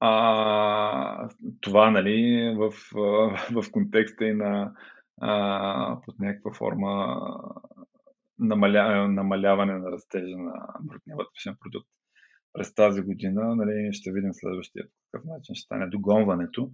А, 0.00 1.28
това, 1.60 1.90
нали, 1.90 2.50
в, 2.56 2.70
в, 3.52 3.70
контекста 3.72 4.24
и 4.24 4.34
на 4.34 4.72
а, 5.20 6.00
под 6.06 6.18
някаква 6.18 6.52
форма 6.54 7.20
намаля, 8.38 9.08
намаляване 9.08 9.72
на 9.72 9.90
растежа 9.90 10.36
на 10.36 10.66
брутния 10.80 11.16
вътрешен 11.16 11.56
продукт 11.60 11.88
през 12.52 12.74
тази 12.74 13.02
година. 13.02 13.56
Нали, 13.56 13.92
ще 13.92 14.12
видим 14.12 14.32
следващия 14.32 14.84
по 14.84 14.90
какъв 15.10 15.28
начин 15.28 15.54
ще 15.54 15.64
стане 15.64 15.86
догонването. 15.86 16.70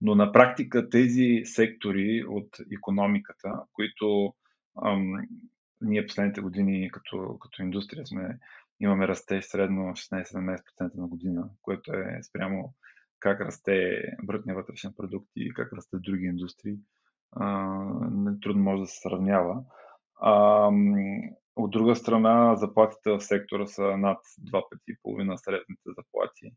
Но 0.00 0.14
на 0.14 0.32
практика 0.32 0.88
тези 0.88 1.42
сектори 1.44 2.24
от 2.28 2.48
економиката, 2.72 3.48
които 3.72 4.34
ам, 4.84 5.28
ние 5.80 6.06
последните 6.06 6.40
години 6.40 6.90
като, 6.90 7.38
като 7.40 7.62
индустрия 7.62 8.06
сме, 8.06 8.38
имаме 8.80 9.08
растеж 9.08 9.44
средно 9.44 9.82
16-17% 9.82 10.94
на 10.94 11.06
година, 11.06 11.50
което 11.62 11.92
е 11.92 12.18
спрямо 12.22 12.74
как 13.20 13.40
расте 13.40 14.02
брутния 14.22 14.56
вътрешен 14.56 14.92
продукт 14.96 15.28
и 15.36 15.54
как 15.54 15.72
расте 15.72 15.96
други 15.96 16.24
индустрии. 16.24 16.76
Трудно 18.42 18.62
може 18.62 18.80
да 18.80 18.86
се 18.86 19.00
сравнява. 19.00 19.64
А, 20.20 20.70
от 21.56 21.70
друга 21.70 21.96
страна, 21.96 22.56
заплатите 22.56 23.10
в 23.10 23.20
сектора 23.20 23.66
са 23.66 23.82
над 23.82 24.18
два 24.38 24.62
пъти 24.70 24.82
и 24.88 24.96
половина 25.02 25.38
средните 25.38 25.82
заплати. 25.86 26.52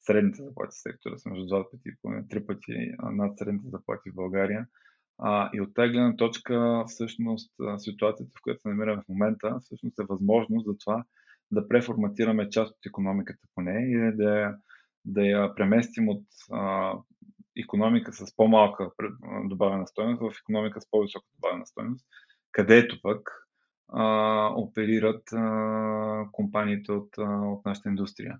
Средните 0.00 0.42
заплати 0.42 0.70
в 0.70 0.82
сектора 0.82 1.18
са 1.18 1.30
между 1.30 1.46
два 1.46 1.70
пъти 1.70 1.82
и 1.88 1.96
половина, 2.02 2.28
три 2.28 2.46
пъти 2.46 2.94
над 3.02 3.38
средните 3.38 3.68
заплати 3.68 4.10
в 4.10 4.14
България. 4.14 4.66
А, 5.18 5.50
и 5.54 5.60
от 5.60 5.74
тази 5.74 5.92
гледна 5.92 6.16
точка, 6.16 6.84
всъщност, 6.86 7.54
ситуацията, 7.78 8.32
в 8.38 8.42
която 8.42 8.60
се 8.60 8.68
намираме 8.68 9.02
в 9.02 9.08
момента, 9.08 9.58
всъщност 9.60 9.98
е 9.98 10.04
възможност 10.08 10.66
за 10.66 10.78
това 10.78 11.04
да 11.50 11.68
преформатираме 11.68 12.50
част 12.50 12.70
от 12.70 12.86
економиката 12.86 13.46
поне 13.54 13.80
и 13.80 14.16
да 14.16 14.56
да 15.04 15.22
я 15.22 15.54
преместим 15.54 16.08
от 16.08 16.24
а, 16.52 16.94
економика 17.56 18.12
с 18.12 18.36
по-малка 18.36 18.90
добавена 19.44 19.86
стоеност 19.86 20.20
в 20.20 20.40
економика 20.42 20.80
с 20.80 20.90
по-висока 20.90 21.26
добавена 21.34 21.66
стоеност, 21.66 22.06
където 22.52 23.02
пък 23.02 23.30
а, 23.88 24.04
оперират 24.56 25.22
а, 25.32 26.24
компаниите 26.32 26.92
от, 26.92 27.18
а, 27.18 27.22
от 27.22 27.64
нашата 27.64 27.88
индустрия. 27.88 28.38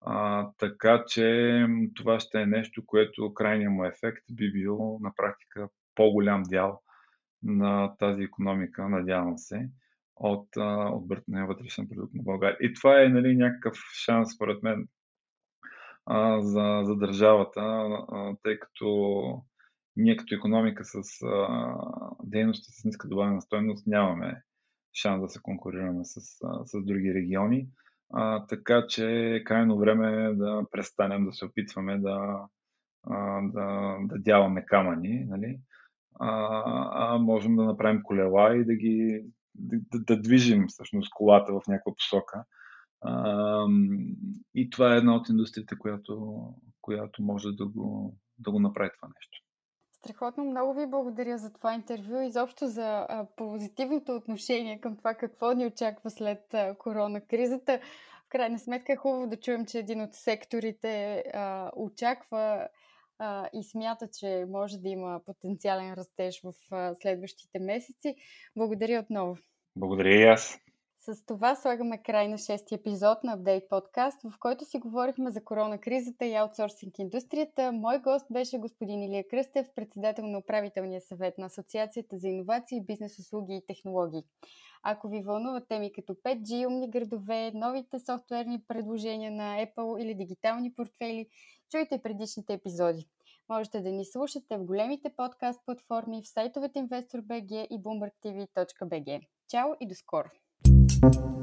А, 0.00 0.48
така 0.58 1.04
че 1.06 1.66
това 1.94 2.20
ще 2.20 2.40
е 2.40 2.46
нещо, 2.46 2.82
което 2.86 3.34
крайният 3.34 3.72
му 3.72 3.84
ефект 3.84 4.24
би 4.32 4.52
бил 4.52 4.98
на 5.02 5.12
практика 5.16 5.68
по-голям 5.94 6.42
дял 6.42 6.80
на 7.42 7.96
тази 7.98 8.22
економика, 8.22 8.88
надявам 8.88 9.38
се, 9.38 9.68
от, 10.20 10.48
от 10.92 11.08
брутния 11.08 11.46
вътрешен 11.46 11.88
продукт 11.88 12.14
на 12.14 12.22
България. 12.22 12.56
И 12.60 12.74
това 12.74 13.02
е 13.02 13.08
нали, 13.08 13.36
някакъв 13.36 13.78
шанс, 14.04 14.34
според 14.34 14.62
мен, 14.62 14.88
за, 16.38 16.80
за 16.84 16.96
държавата, 16.96 17.88
тъй 18.42 18.58
като 18.58 19.42
ние 19.96 20.16
като 20.16 20.34
економика 20.34 20.84
с 20.84 21.02
дейности 22.24 22.72
с 22.72 22.84
ниска 22.84 23.08
добавена 23.08 23.42
стоеност 23.42 23.86
нямаме 23.86 24.42
шанс 24.94 25.22
да 25.22 25.28
се 25.28 25.40
конкурираме 25.42 26.04
с, 26.04 26.20
с 26.64 26.84
други 26.84 27.14
региони. 27.14 27.68
А, 28.12 28.46
така 28.46 28.86
че 28.88 29.10
е 29.10 29.44
крайно 29.44 29.78
време 29.78 30.34
да 30.34 30.64
престанем 30.70 31.24
да 31.24 31.32
се 31.32 31.44
опитваме 31.44 31.98
да, 31.98 32.46
да, 33.42 33.96
да 34.02 34.18
дяваме 34.18 34.66
камъни, 34.66 35.24
нали? 35.24 35.60
а, 36.20 36.32
а 36.92 37.18
можем 37.18 37.56
да 37.56 37.64
направим 37.64 38.02
колела 38.02 38.56
и 38.56 38.64
да 38.64 38.74
ги 38.74 39.24
да, 39.58 39.98
да 39.98 40.22
движим 40.22 40.66
всъщност 40.68 41.10
колата 41.14 41.52
в 41.52 41.62
някаква 41.68 41.94
посока. 41.94 42.44
А, 43.00 43.66
и 44.54 44.70
това 44.70 44.94
е 44.94 44.98
една 44.98 45.16
от 45.16 45.28
индустриите, 45.28 45.78
която, 45.78 46.44
която 46.80 47.22
може 47.22 47.48
да 47.52 47.66
го, 47.66 48.16
да 48.38 48.50
го 48.50 48.60
направи 48.60 48.90
това 48.96 49.08
нещо. 49.08 49.38
Страхотно 49.92 50.44
много 50.44 50.74
ви 50.74 50.86
благодаря 50.86 51.38
за 51.38 51.52
това 51.52 51.74
интервю 51.74 52.20
и 52.20 52.30
заобщо 52.30 52.66
за 52.66 53.06
а, 53.08 53.26
позитивното 53.36 54.16
отношение 54.16 54.80
към 54.80 54.96
това 54.96 55.14
какво 55.14 55.52
ни 55.52 55.66
очаква 55.66 56.10
след 56.10 56.54
а, 56.54 56.74
корона 56.78 57.20
кризата. 57.20 57.80
В 58.26 58.28
крайна 58.28 58.58
сметка 58.58 58.92
е 58.92 58.96
хубаво 58.96 59.26
да 59.26 59.40
чуем, 59.40 59.66
че 59.66 59.78
един 59.78 60.00
от 60.00 60.14
секторите 60.14 61.24
а, 61.34 61.70
очаква 61.76 62.68
а, 63.18 63.48
и 63.52 63.64
смята, 63.64 64.08
че 64.18 64.44
може 64.48 64.78
да 64.78 64.88
има 64.88 65.20
потенциален 65.26 65.94
растеж 65.94 66.40
в 66.44 66.52
а, 66.70 66.94
следващите 66.94 67.58
месеци. 67.58 68.16
Благодаря 68.56 69.00
отново. 69.00 69.36
Благодаря 69.76 70.14
и 70.14 70.24
аз. 70.24 70.58
С 71.10 71.26
това 71.26 71.56
слагаме 71.56 72.02
край 72.02 72.28
на 72.28 72.38
шести 72.38 72.74
епизод 72.74 73.24
на 73.24 73.38
Update 73.38 73.68
подкаст, 73.68 74.22
в 74.22 74.38
който 74.38 74.64
си 74.64 74.78
говорихме 74.78 75.30
за 75.30 75.44
корона 75.44 75.78
кризата 75.78 76.26
и 76.26 76.34
аутсорсинг 76.34 76.98
индустрията. 76.98 77.72
Мой 77.72 77.98
гост 77.98 78.26
беше 78.30 78.58
господин 78.58 79.02
Илия 79.02 79.28
Кръстев, 79.28 79.66
председател 79.74 80.26
на 80.26 80.38
управителния 80.38 81.00
съвет 81.00 81.38
на 81.38 81.46
Асоциацията 81.46 82.18
за 82.18 82.28
иновации, 82.28 82.80
бизнес 82.80 83.18
услуги 83.18 83.54
и 83.54 83.66
технологии. 83.66 84.24
Ако 84.82 85.08
ви 85.08 85.22
вълнуват 85.22 85.68
теми 85.68 85.92
като 85.92 86.14
5G, 86.14 86.66
умни 86.66 86.90
градове, 86.90 87.52
новите 87.54 87.98
софтуерни 88.00 88.62
предложения 88.68 89.30
на 89.30 89.66
Apple 89.66 90.02
или 90.02 90.14
дигитални 90.14 90.74
портфели, 90.74 91.26
чуйте 91.70 92.02
предишните 92.02 92.52
епизоди. 92.52 93.08
Можете 93.48 93.80
да 93.80 93.92
ни 93.92 94.04
слушате 94.04 94.56
в 94.56 94.64
големите 94.64 95.10
подкаст 95.16 95.60
платформи, 95.66 96.22
в 96.22 96.28
сайтовете 96.28 96.78
InvestorBG 96.78 97.66
и 97.66 97.82
BloombergTV.bg. 97.82 99.20
Чао 99.48 99.68
и 99.80 99.86
до 99.88 99.94
скоро! 99.94 100.28
Thank 101.00 101.14
you 101.14 101.37